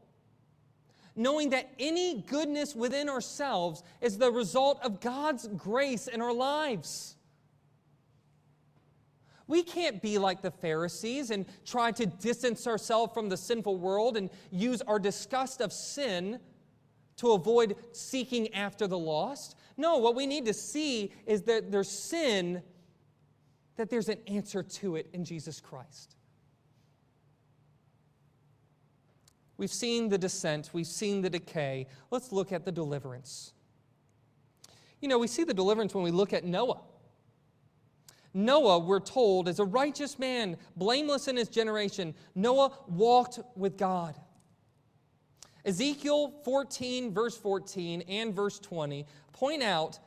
knowing 1.17 1.51
that 1.51 1.71
any 1.79 2.23
goodness 2.23 2.75
within 2.75 3.09
ourselves 3.11 3.83
is 4.01 4.17
the 4.17 4.31
result 4.31 4.81
of 4.83 5.01
God's 5.01 5.49
grace 5.49 6.07
in 6.07 6.23
our 6.23 6.33
lives. 6.33 7.17
We 9.47 9.63
can't 9.63 10.01
be 10.01 10.17
like 10.17 10.41
the 10.41 10.51
Pharisees 10.51 11.31
and 11.31 11.45
try 11.67 11.91
to 11.93 12.07
distance 12.07 12.67
ourselves 12.67 13.13
from 13.13 13.29
the 13.29 13.37
sinful 13.37 13.77
world 13.77 14.17
and 14.17 14.31
use 14.51 14.81
our 14.83 14.99
disgust 14.99 15.61
of 15.61 15.73
sin 15.73 16.39
to 17.17 17.33
avoid 17.33 17.77
seeking 17.93 18.55
after 18.55 18.87
the 18.87 18.99
lost. 18.99 19.57
No, 19.77 19.99
what 19.99 20.15
we 20.15 20.27
need 20.27 20.47
to 20.47 20.55
see 20.55 21.13
is 21.27 21.43
that 21.43 21.71
there's 21.71 21.91
sin, 21.91 22.63
that 23.77 23.91
there's 23.91 24.09
an 24.09 24.19
answer 24.29 24.63
to 24.63 24.97
it 24.97 25.11
in 25.13 25.25
Jesus 25.25 25.61
Christ. 25.61 26.17
We've 29.57 29.73
seen 29.73 30.09
the 30.09 30.19
descent, 30.19 30.71
we've 30.73 30.87
seen 30.87 31.23
the 31.23 31.31
decay. 31.31 31.87
Let's 32.11 32.33
look 32.33 32.53
at 32.53 32.65
the 32.65 32.73
deliverance. 32.73 33.53
You 35.01 35.09
know, 35.09 35.19
we 35.19 35.27
see 35.27 35.45
the 35.45 35.55
deliverance 35.55 35.95
when 35.95 36.03
we 36.03 36.11
look 36.11 36.33
at 36.33 36.45
Noah. 36.45 36.81
Noah, 38.33 38.81
we're 38.81 39.01
told, 39.01 39.49
is 39.49 39.61
a 39.61 39.65
righteous 39.65 40.19
man, 40.19 40.57
blameless 40.77 41.29
in 41.29 41.37
his 41.37 41.49
generation. 41.49 42.15
Noah 42.35 42.73
walked 42.89 43.39
with 43.55 43.77
God. 43.77 44.17
Ezekiel 45.65 46.35
14, 46.45 47.15
verse 47.15 47.37
14, 47.37 48.03
and 48.03 48.35
verse 48.35 48.59
20 48.59 49.07
point 49.33 49.63
out 49.63 49.99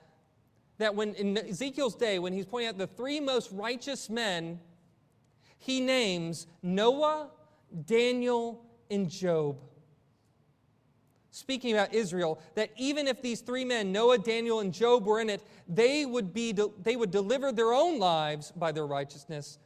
that 0.77 0.93
when 0.93 1.13
in 1.15 1.37
Ezekiel's 1.37 1.95
day, 1.95 2.19
when 2.19 2.33
he's 2.33 2.45
pointing 2.45 2.69
out 2.69 2.77
the 2.77 2.87
three 2.87 3.19
most 3.19 3.51
righteous 3.51 4.09
men, 4.09 4.59
he 5.57 5.79
names 5.79 6.47
Noah, 6.61 7.29
Daniel, 7.85 8.63
and 8.89 9.09
Job. 9.09 9.57
Speaking 11.31 11.73
about 11.73 11.93
Israel, 11.93 12.41
that 12.55 12.71
even 12.77 13.07
if 13.07 13.21
these 13.21 13.41
three 13.41 13.63
men, 13.63 13.91
Noah, 13.91 14.17
Daniel, 14.17 14.59
and 14.59 14.73
Job, 14.73 15.05
were 15.05 15.19
in 15.19 15.29
it, 15.29 15.43
they 15.67 16.05
would, 16.05 16.33
be, 16.33 16.51
they 16.81 16.95
would 16.95 17.11
deliver 17.11 17.51
their 17.51 17.73
own 17.73 17.99
lives 17.99 18.51
by 18.51 18.71
their 18.71 18.87
righteousness, 18.87 19.59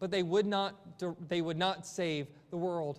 but 0.00 0.10
they 0.10 0.22
would 0.22 0.46
not, 0.46 0.74
they 1.28 1.40
would 1.40 1.58
not 1.58 1.86
save 1.86 2.26
the 2.50 2.56
world. 2.56 2.98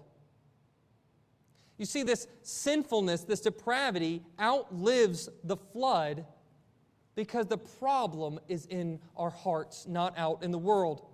You 1.77 1.85
see, 1.85 2.03
this 2.03 2.27
sinfulness, 2.43 3.23
this 3.23 3.41
depravity 3.41 4.21
outlives 4.39 5.27
the 5.43 5.57
flood 5.57 6.25
because 7.15 7.47
the 7.47 7.57
problem 7.57 8.39
is 8.47 8.65
in 8.67 8.99
our 9.17 9.29
hearts, 9.29 9.87
not 9.87 10.17
out 10.17 10.43
in 10.43 10.51
the 10.51 10.57
world. 10.57 11.05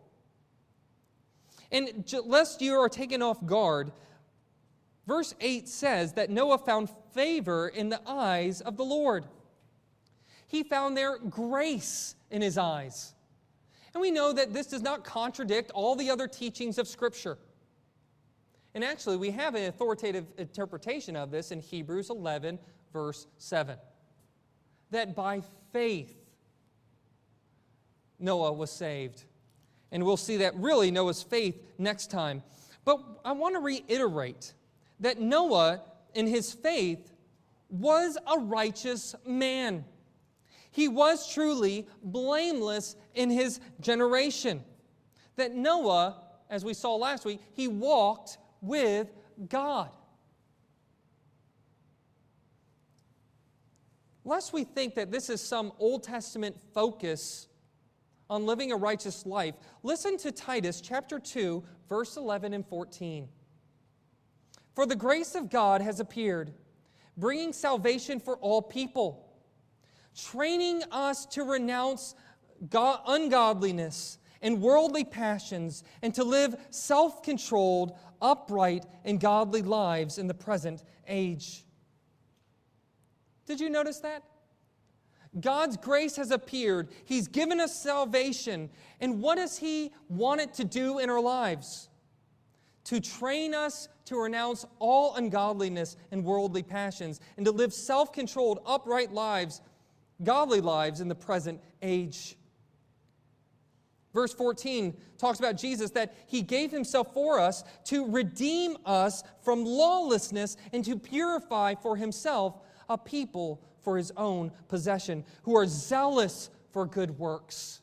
And 1.72 2.12
lest 2.26 2.62
you 2.62 2.76
are 2.76 2.90
taken 2.90 3.22
off 3.22 3.46
guard, 3.46 3.92
verse 5.06 5.34
8 5.42 5.68
says 5.68 6.14
that 6.14 6.30
Noah 6.30 6.58
found 6.58 6.90
favor 7.14 7.68
in 7.68 7.90
the 7.90 8.02
eyes 8.08 8.62
of 8.62 8.78
the 8.78 8.86
Lord. 8.86 9.26
He 10.48 10.64
found 10.64 10.96
there 10.96 11.18
grace 11.18 12.16
in 12.32 12.42
his 12.42 12.58
eyes. 12.58 13.14
And 13.94 14.02
we 14.02 14.12
know 14.12 14.32
that 14.32 14.54
this 14.54 14.68
does 14.68 14.82
not 14.82 15.04
contradict 15.04 15.72
all 15.72 15.96
the 15.96 16.10
other 16.10 16.28
teachings 16.28 16.78
of 16.78 16.88
Scripture. 16.88 17.38
And 18.74 18.84
actually, 18.84 19.18
we 19.18 19.32
have 19.32 19.56
an 19.56 19.66
authoritative 19.66 20.28
interpretation 20.38 21.16
of 21.16 21.32
this 21.32 21.52
in 21.52 21.60
Hebrews 21.60 22.10
11, 22.12 22.60
verse 22.94 23.28
7. 23.40 23.76
That 24.92 25.16
by 25.16 25.42
faith, 25.74 26.16
Noah 28.20 28.54
was 28.54 28.72
saved. 28.72 29.24
And 29.92 30.04
we'll 30.06 30.18
see 30.18 30.38
that 30.38 30.56
really 30.56 30.92
Noah's 30.92 31.24
faith 31.24 31.62
next 31.78 32.12
time. 32.12 32.44
But 32.86 33.00
I 33.24 33.32
want 33.32 33.56
to 33.56 33.60
reiterate 33.60 34.54
that 35.00 35.20
Noah, 35.20 35.82
in 36.14 36.28
his 36.28 36.54
faith, 36.54 37.12
was 37.70 38.18
a 38.28 38.40
righteous 38.40 39.16
man. 39.26 39.86
He 40.72 40.88
was 40.88 41.32
truly 41.34 41.88
blameless 42.04 42.96
in 43.16 43.30
his 43.30 43.60
generation. 43.80 44.64
That 45.36 45.56
Noah, 45.56 46.24
as 46.50 46.64
we 46.64 46.74
saw 46.74 46.96
last 46.96 47.26
week, 47.26 47.42
he 47.54 47.68
walked 47.68 48.38
with 48.62 49.08
God. 49.50 49.90
Lest 54.24 54.52
we 54.52 54.66
think 54.66 54.96
that 54.96 55.10
this 55.10 55.30
is 55.30 55.40
some 55.42 55.72
Old 55.80 56.04
Testament 56.04 56.58
focus 56.74 57.47
on 58.30 58.46
living 58.46 58.72
a 58.72 58.76
righteous 58.76 59.26
life, 59.26 59.56
listen 59.84 60.18
to 60.18 60.32
Titus 60.32 60.82
chapter 60.82 61.20
2, 61.20 61.64
verse 61.88 62.18
11 62.18 62.54
and 62.54 62.66
14. 62.66 63.28
For 64.76 64.86
the 64.86 64.96
grace 64.96 65.36
of 65.36 65.50
God 65.50 65.82
has 65.82 66.00
appeared, 66.00 66.54
bringing 67.16 67.54
salvation 67.54 68.20
for 68.20 68.38
all 68.38 68.62
people, 68.62 69.28
training 70.16 70.84
us 70.92 71.26
to 71.28 71.44
renounce 71.44 72.16
God, 72.70 73.02
ungodliness 73.08 74.20
and 74.42 74.62
worldly 74.62 75.04
passions, 75.04 75.84
and 76.02 76.14
to 76.14 76.24
live 76.24 76.56
self 76.70 77.24
controlled, 77.24 77.98
upright, 78.22 78.86
and 79.04 79.20
godly 79.20 79.62
lives 79.62 80.18
in 80.18 80.28
the 80.28 80.34
present 80.34 80.84
age. 81.08 81.66
Did 83.46 83.60
you 83.60 83.70
notice 83.70 84.00
that? 84.02 84.24
God's 85.40 85.78
grace 85.78 86.16
has 86.16 86.32
appeared. 86.32 86.90
He's 87.06 87.28
given 87.28 87.60
us 87.60 87.76
salvation. 87.76 88.70
And 89.00 89.22
what 89.22 89.36
does 89.36 89.58
He 89.58 89.92
want 90.10 90.42
it 90.42 90.54
to 90.56 90.64
do 90.64 91.00
in 91.00 91.10
our 91.10 91.22
lives? 91.22 91.90
To 92.86 93.00
train 93.00 93.54
us 93.54 93.90
to 94.06 94.16
renounce 94.16 94.66
all 94.80 95.16
ungodliness 95.16 95.98
and 96.12 96.24
worldly 96.24 96.64
passions 96.64 97.20
and 97.36 97.46
to 97.46 97.52
live 97.52 97.74
self 97.74 98.14
controlled, 98.14 98.60
upright 98.66 99.12
lives, 99.12 99.62
godly 100.24 100.62
lives 100.62 101.02
in 101.02 101.08
the 101.08 101.16
present 101.16 101.62
age. 101.82 102.38
Verse 104.14 104.34
14 104.34 104.96
talks 105.18 105.40
about 105.40 105.58
Jesus 105.58 105.92
that 105.92 106.16
he 106.26 106.42
gave 106.42 106.72
himself 106.72 107.14
for 107.14 107.40
us 107.40 107.64
to 107.86 108.10
redeem 108.10 108.78
us 108.86 109.24
from 109.44 109.64
lawlessness 109.66 110.58
and 110.74 110.84
to 110.86 110.98
purify 110.98 111.76
for 111.76 111.96
himself 111.96 112.56
a 112.90 112.98
people 112.98 113.62
for 113.88 113.96
his 113.96 114.12
own 114.18 114.52
possession 114.68 115.24
who 115.44 115.56
are 115.56 115.66
zealous 115.66 116.50
for 116.72 116.86
good 116.86 117.18
works. 117.18 117.80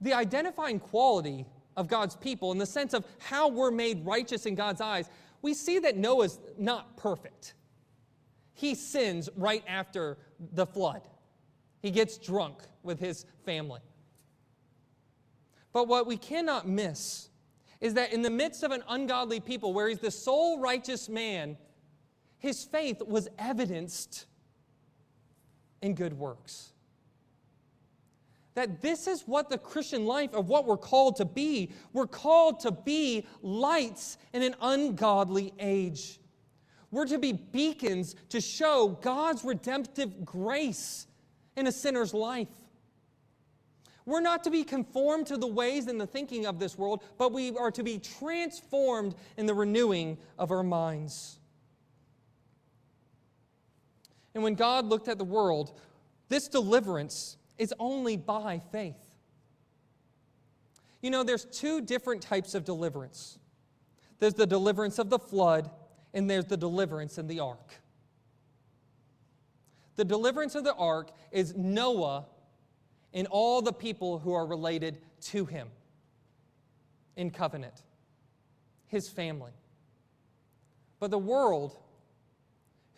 The 0.00 0.14
identifying 0.14 0.80
quality 0.80 1.44
of 1.76 1.88
God's 1.88 2.16
people, 2.16 2.52
in 2.52 2.56
the 2.56 2.64
sense 2.64 2.94
of 2.94 3.04
how 3.18 3.48
we're 3.48 3.70
made 3.70 4.06
righteous 4.06 4.46
in 4.46 4.54
God's 4.54 4.80
eyes, 4.80 5.10
we 5.42 5.52
see 5.52 5.78
that 5.80 5.98
Noah's 5.98 6.40
not 6.56 6.96
perfect. 6.96 7.52
He 8.54 8.74
sins 8.74 9.28
right 9.36 9.62
after 9.68 10.16
the 10.54 10.64
flood. 10.64 11.02
He 11.82 11.90
gets 11.90 12.16
drunk 12.16 12.62
with 12.82 12.98
his 12.98 13.26
family. 13.44 13.80
But 15.74 15.86
what 15.86 16.06
we 16.06 16.16
cannot 16.16 16.66
miss 16.66 17.28
is 17.82 17.92
that 17.92 18.14
in 18.14 18.22
the 18.22 18.30
midst 18.30 18.62
of 18.62 18.70
an 18.70 18.82
ungodly 18.88 19.40
people, 19.40 19.74
where 19.74 19.86
he's 19.86 19.98
the 19.98 20.10
sole 20.10 20.60
righteous 20.60 21.10
man, 21.10 21.58
his 22.40 22.64
faith 22.64 23.00
was 23.02 23.28
evidenced 23.38 24.26
in 25.82 25.94
good 25.94 26.14
works. 26.18 26.72
That 28.54 28.82
this 28.82 29.06
is 29.06 29.22
what 29.22 29.48
the 29.48 29.58
Christian 29.58 30.06
life 30.06 30.34
of 30.34 30.48
what 30.48 30.66
we're 30.66 30.76
called 30.76 31.16
to 31.16 31.24
be. 31.24 31.70
We're 31.92 32.06
called 32.06 32.60
to 32.60 32.72
be 32.72 33.26
lights 33.42 34.18
in 34.32 34.42
an 34.42 34.56
ungodly 34.60 35.52
age. 35.58 36.18
We're 36.90 37.06
to 37.06 37.18
be 37.18 37.32
beacons 37.32 38.16
to 38.30 38.40
show 38.40 38.98
God's 39.00 39.44
redemptive 39.44 40.24
grace 40.24 41.06
in 41.56 41.66
a 41.66 41.72
sinner's 41.72 42.12
life. 42.12 42.48
We're 44.06 44.20
not 44.20 44.42
to 44.44 44.50
be 44.50 44.64
conformed 44.64 45.26
to 45.26 45.36
the 45.36 45.46
ways 45.46 45.86
and 45.86 46.00
the 46.00 46.06
thinking 46.06 46.46
of 46.46 46.58
this 46.58 46.76
world, 46.76 47.04
but 47.18 47.32
we 47.32 47.56
are 47.56 47.70
to 47.70 47.82
be 47.82 47.98
transformed 47.98 49.14
in 49.36 49.46
the 49.46 49.54
renewing 49.54 50.18
of 50.38 50.50
our 50.50 50.64
minds. 50.64 51.39
And 54.34 54.44
when 54.44 54.54
God 54.54 54.86
looked 54.86 55.08
at 55.08 55.18
the 55.18 55.24
world, 55.24 55.78
this 56.28 56.48
deliverance 56.48 57.36
is 57.58 57.74
only 57.78 58.16
by 58.16 58.60
faith. 58.72 58.96
You 61.02 61.10
know, 61.10 61.22
there's 61.22 61.44
two 61.44 61.80
different 61.80 62.22
types 62.22 62.54
of 62.54 62.64
deliverance 62.64 63.38
there's 64.18 64.34
the 64.34 64.46
deliverance 64.46 64.98
of 64.98 65.08
the 65.08 65.18
flood, 65.18 65.70
and 66.12 66.28
there's 66.28 66.44
the 66.44 66.56
deliverance 66.56 67.16
in 67.16 67.26
the 67.26 67.40
ark. 67.40 67.72
The 69.96 70.04
deliverance 70.04 70.54
of 70.54 70.62
the 70.62 70.74
ark 70.74 71.10
is 71.32 71.56
Noah 71.56 72.26
and 73.14 73.26
all 73.28 73.62
the 73.62 73.72
people 73.72 74.18
who 74.18 74.34
are 74.34 74.46
related 74.46 74.98
to 75.22 75.46
him 75.46 75.68
in 77.16 77.30
covenant, 77.30 77.82
his 78.86 79.08
family. 79.08 79.52
But 80.98 81.10
the 81.10 81.18
world 81.18 81.78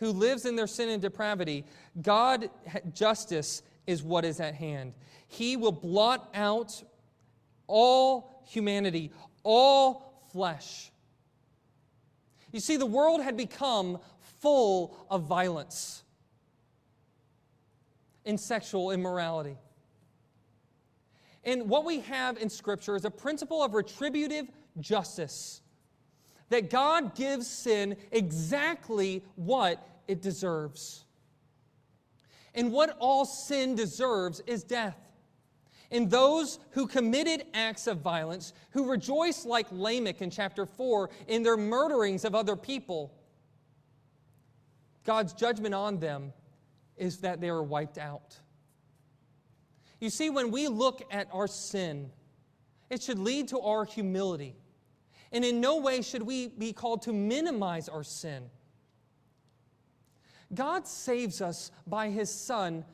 who 0.03 0.11
lives 0.11 0.47
in 0.47 0.57
their 0.57 0.67
sin 0.67 0.89
and 0.89 1.01
depravity, 1.01 1.65
God 2.03 2.51
justice 2.93 3.63
is 3.87 4.03
what 4.03 4.25
is 4.25 4.41
at 4.41 4.53
hand. 4.53 4.95
He 5.29 5.57
will 5.57 5.71
blot 5.71 6.29
out 6.35 6.83
all 7.69 8.43
humanity, 8.49 9.13
all 9.45 10.25
flesh. 10.33 10.91
You 12.51 12.59
see, 12.59 12.77
the 12.77 12.85
world 12.85 13.23
had 13.23 13.37
become 13.37 14.01
full 14.41 15.07
of 15.09 15.23
violence 15.23 16.03
and 18.27 18.41
sexual 18.41 18.91
immorality. 18.91 19.57
And 21.45 21.69
what 21.69 21.85
we 21.85 22.01
have 22.01 22.39
in 22.39 22.51
Scripture 22.51 22.97
is 22.97 23.05
a 23.05 23.11
principle 23.11 23.63
of 23.63 23.73
retributive 23.73 24.49
justice 24.81 25.61
that 26.49 26.71
God 26.71 27.15
gives 27.15 27.47
sin 27.47 27.97
exactly 28.11 29.23
what 29.37 29.89
it 30.13 30.23
deserves. 30.23 31.05
And 32.55 32.71
what 32.71 32.97
all 33.01 33.25
sin 33.25 33.75
deserves 33.75 34.41
is 34.47 34.63
death. 34.63 34.99
And 35.91 36.11
those 36.11 36.59
who 36.71 36.87
committed 36.87 37.45
acts 37.55 37.87
of 37.87 37.99
violence, 37.99 38.53
who 38.71 38.91
rejoice 38.91 39.45
like 39.45 39.67
Lamech 39.71 40.23
in 40.23 40.31
chapter 40.31 40.65
4 40.65 41.11
in 41.29 41.43
their 41.43 41.57
murderings 41.57 42.25
of 42.25 42.35
other 42.35 42.57
people, 42.57 43.13
God's 45.05 45.33
judgment 45.33 45.75
on 45.75 45.99
them 45.99 46.33
is 46.97 47.19
that 47.19 47.41
they 47.41 47.49
are 47.49 47.63
wiped 47.63 47.99
out. 47.99 48.39
You 50.01 50.11
see, 50.11 50.31
when 50.31 50.51
we 50.51 50.69
look 50.69 51.03
at 51.11 51.29
our 51.33 51.47
sin, 51.47 52.11
it 52.91 53.03
should 53.03 53.19
lead 53.19 53.49
to 53.49 53.61
our 53.61 53.85
humility. 53.85 54.57
And 55.31 55.45
in 55.45 55.61
no 55.61 55.79
way 55.79 56.03
should 56.03 56.23
we 56.23 56.49
be 56.49 56.73
called 56.73 57.03
to 57.03 57.13
minimize 57.13 57.89
our 57.89 58.05
sin. 58.05 58.51
God 60.55 60.87
saves 60.87 61.41
us 61.41 61.71
by 61.87 62.11
His 62.11 62.31
Son, 62.31 62.85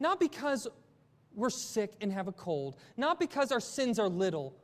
not 0.00 0.18
because 0.18 0.66
we're 1.34 1.50
sick 1.50 1.92
and 2.00 2.12
have 2.12 2.28
a 2.28 2.32
cold, 2.32 2.76
not 2.96 3.18
because 3.18 3.52
our 3.52 3.60
sins 3.60 3.98
are 3.98 4.08
little, 4.08 4.54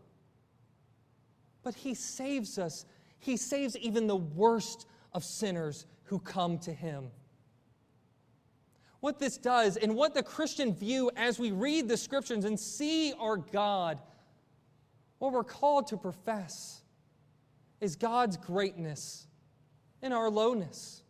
but 1.63 1.75
He 1.75 1.95
saves 1.95 2.59
us. 2.59 2.87
He 3.19 3.37
saves 3.37 3.77
even 3.77 4.07
the 4.07 4.17
worst 4.17 4.87
of 5.13 5.25
sinners 5.25 5.87
who 6.05 6.19
come 6.19 6.59
to 6.61 6.73
Him. 6.73 7.11
What 9.01 9.19
this 9.19 9.39
does, 9.39 9.77
and 9.77 9.95
what 9.97 10.15
the 10.15 10.23
Christian 10.23 10.75
view 10.75 11.11
as 11.17 11.39
we 11.39 11.53
read 11.53 11.89
the 11.89 11.97
scriptures 11.97 12.45
and 12.45 12.59
see 12.59 13.15
our 13.19 13.39
God, 13.39 13.99
what 15.19 15.33
we're 15.33 15.45
called 15.45 15.87
to 15.89 15.97
profess 15.97 16.83
is 17.81 17.97
God's 17.97 18.37
greatness 18.37 19.27
in 20.03 20.13
our 20.13 20.31
lowness. 20.31 21.03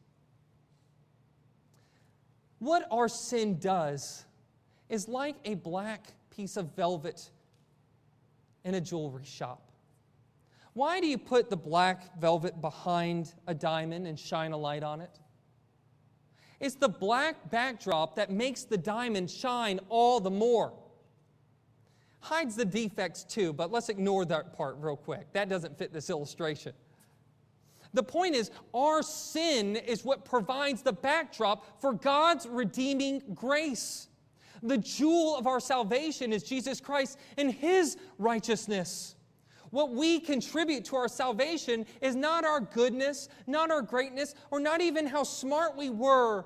What 2.61 2.87
our 2.91 3.09
sin 3.09 3.59
does 3.59 4.25
is 4.89 5.09
like 5.09 5.37
a 5.45 5.55
black 5.55 6.13
piece 6.31 6.57
of 6.57 6.77
velvet 6.77 7.31
in 8.65 8.75
a 8.75 8.81
jewelry 8.81 9.25
shop. 9.25 9.73
Why 10.75 11.01
do 11.01 11.07
you 11.07 11.19
put 11.19 11.51
the 11.51 11.57
black 11.57 12.21
velvet 12.21 12.61
behind 12.61 13.35
a 13.47 13.55
diamond 13.55 14.07
and 14.07 14.19
shine 14.19 14.53
a 14.53 14.57
light 14.57 14.83
on 14.83 15.01
it? 15.01 15.19
It's 16.61 16.75
the 16.75 16.89
black 16.89 17.51
backdrop 17.51 18.15
that 18.17 18.31
makes 18.31 18.65
the 18.65 18.77
diamond 18.77 19.31
shine 19.31 19.81
all 19.89 20.21
the 20.21 20.31
more. 20.31 20.75
Hides 22.21 22.55
the 22.55 22.67
defects 22.67 23.25
too, 23.25 23.55
but 23.55 23.73
let's 23.73 23.89
ignore 23.89 24.27
that 24.27 24.53
part 24.53 24.77
real 24.79 24.97
quick. 24.97 25.33
That 25.33 25.49
doesn't 25.49 25.79
fit 25.79 25.95
this 25.95 26.11
illustration. 26.11 26.75
The 27.93 28.03
point 28.03 28.34
is, 28.34 28.51
our 28.72 29.03
sin 29.03 29.76
is 29.76 30.05
what 30.05 30.24
provides 30.24 30.82
the 30.82 30.93
backdrop 30.93 31.80
for 31.80 31.93
God's 31.93 32.47
redeeming 32.47 33.22
grace. 33.34 34.09
The 34.62 34.78
jewel 34.78 35.36
of 35.36 35.47
our 35.47 35.61
salvation 35.61 36.32
is 36.32 36.43
Jesus 36.43 36.80
Christ 36.80 37.18
and 37.36 37.51
His 37.51 37.97
righteousness. 38.18 39.16
What 39.70 39.93
we 39.93 40.20
contribute 40.20 40.84
to 40.86 40.97
our 40.97 41.09
salvation 41.09 41.86
is 42.01 42.16
not 42.16 42.45
our 42.45 42.61
goodness, 42.61 43.28
not 43.47 43.70
our 43.70 43.82
greatness, 43.82 44.34
or 44.51 44.61
not 44.61 44.80
even 44.80 45.07
how 45.07 45.22
smart 45.22 45.76
we 45.76 45.91
were 45.91 46.45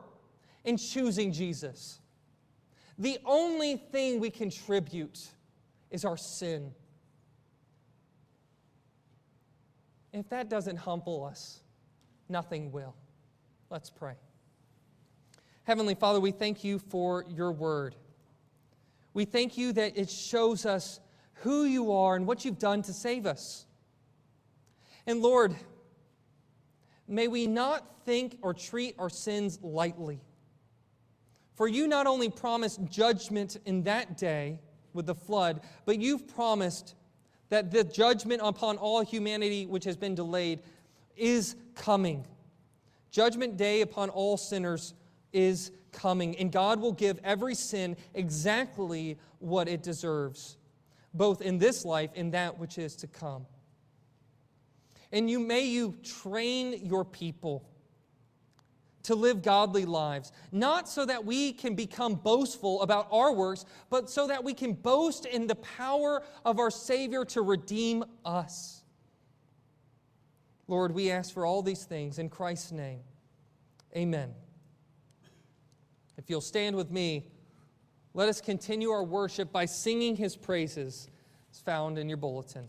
in 0.65 0.77
choosing 0.77 1.33
Jesus. 1.33 2.01
The 2.99 3.19
only 3.25 3.77
thing 3.77 4.21
we 4.21 4.31
contribute 4.31 5.19
is 5.91 6.05
our 6.05 6.17
sin. 6.17 6.73
If 10.15 10.29
that 10.29 10.49
doesn't 10.49 10.77
humble 10.77 11.25
us, 11.25 11.61
nothing 12.29 12.71
will. 12.71 12.95
Let's 13.69 13.91
pray. 13.91 14.15
Heavenly 15.65 15.97
Father, 15.97 16.21
we 16.21 16.31
thank 16.31 16.63
you 16.63 16.79
for 16.79 17.25
your 17.29 17.51
word. 17.51 17.97
We 19.13 19.25
thank 19.25 19.59
you 19.59 19.73
that 19.73 19.99
it 19.99 20.09
shows 20.09 20.67
us 20.67 21.01
who 21.39 21.65
you 21.65 21.91
are 21.91 22.15
and 22.15 22.29
what 22.29 22.45
you've 22.45 22.61
done 22.61 22.83
to 22.83 22.93
save 22.93 23.27
us. 23.27 23.67
And 25.05 25.21
Lord, 25.21 25.57
may 27.09 27.27
we 27.27 27.49
not 27.49 28.05
think 28.05 28.39
or 28.41 28.55
treat 28.55 28.95
our 29.01 29.11
sins 29.11 29.59
lightly. 29.65 30.21
For 31.57 31.67
you 31.67 31.89
not 31.89 32.07
only 32.07 32.31
promised 32.31 32.85
judgment 32.89 33.57
in 33.67 33.83
that 33.83 34.17
day 34.17 34.61
with 34.93 35.07
the 35.07 35.15
flood, 35.17 35.63
but 35.87 35.99
you've 35.99 36.29
promised 36.29 36.95
that 37.55 37.71
the 37.71 37.85
judgment 37.85 38.41
upon 38.43 38.77
all 38.79 39.05
humanity 39.05 39.65
which 39.65 39.85
has 39.85 39.97
been 39.97 40.17
delayed 40.17 40.59
is 41.17 41.55
coming. 41.77 42.27
Judgment 43.13 43.57
day 43.57 43.81
upon 43.81 44.11
all 44.11 44.37
sinners 44.37 44.93
is 45.33 45.71
coming, 45.93 46.37
and 46.39 46.51
God 46.51 46.81
will 46.81 46.91
give 46.91 47.21
every 47.23 47.55
sin 47.55 47.97
exactly 48.13 49.17
what 49.39 49.69
it 49.69 49.85
deserves, 49.85 50.57
both 51.13 51.43
in 51.43 51.59
this 51.59 51.85
life 51.85 52.11
and 52.17 52.35
that 52.35 52.59
which 52.59 52.77
is 52.77 52.97
to 52.97 53.07
come. 53.07 53.47
And 55.13 55.31
you 55.31 55.39
may 55.39 55.61
you 55.61 55.95
train 56.03 56.85
your 56.85 57.05
people 57.05 57.65
to 59.05 59.15
live 59.15 59.43
godly 59.43 59.85
lives, 59.85 60.33
not 60.51 60.89
so 60.89 61.07
that 61.07 61.25
we 61.25 61.53
can 61.53 61.75
become 61.75 62.15
boastful 62.15 62.83
about 62.83 63.07
our 63.11 63.33
works, 63.33 63.65
but 63.91 64.11
so 64.11 64.27
that 64.27 64.43
we 64.43 64.53
can 64.53 64.73
boast 64.73 65.27
in 65.27 65.47
the 65.47 65.55
power 65.55 66.23
of 66.45 66.59
our 66.59 66.71
Savior 66.71 67.25
to 67.27 67.43
redeem 67.43 68.05
us. 68.25 68.83
Lord, 70.67 70.93
we 70.93 71.11
ask 71.11 71.33
for 71.33 71.45
all 71.47 71.63
these 71.63 71.85
things 71.85 72.19
in 72.19 72.29
Christ's 72.29 72.73
name. 72.73 73.01
Amen. 73.97 74.35
If 76.17 76.31
you'll 76.31 76.41
stand 76.41 76.75
with 76.75 76.91
me, 76.91 77.29
let 78.15 78.29
us 78.29 78.41
continue 78.41 78.91
our 78.91 79.05
worship 79.05 79.53
by 79.53 79.67
singing 79.67 80.17
his 80.17 80.37
praises. 80.37 81.09
It's 81.51 81.61
found 81.61 81.99
in 81.99 82.09
your 82.09 82.17
bulletin. 82.17 82.69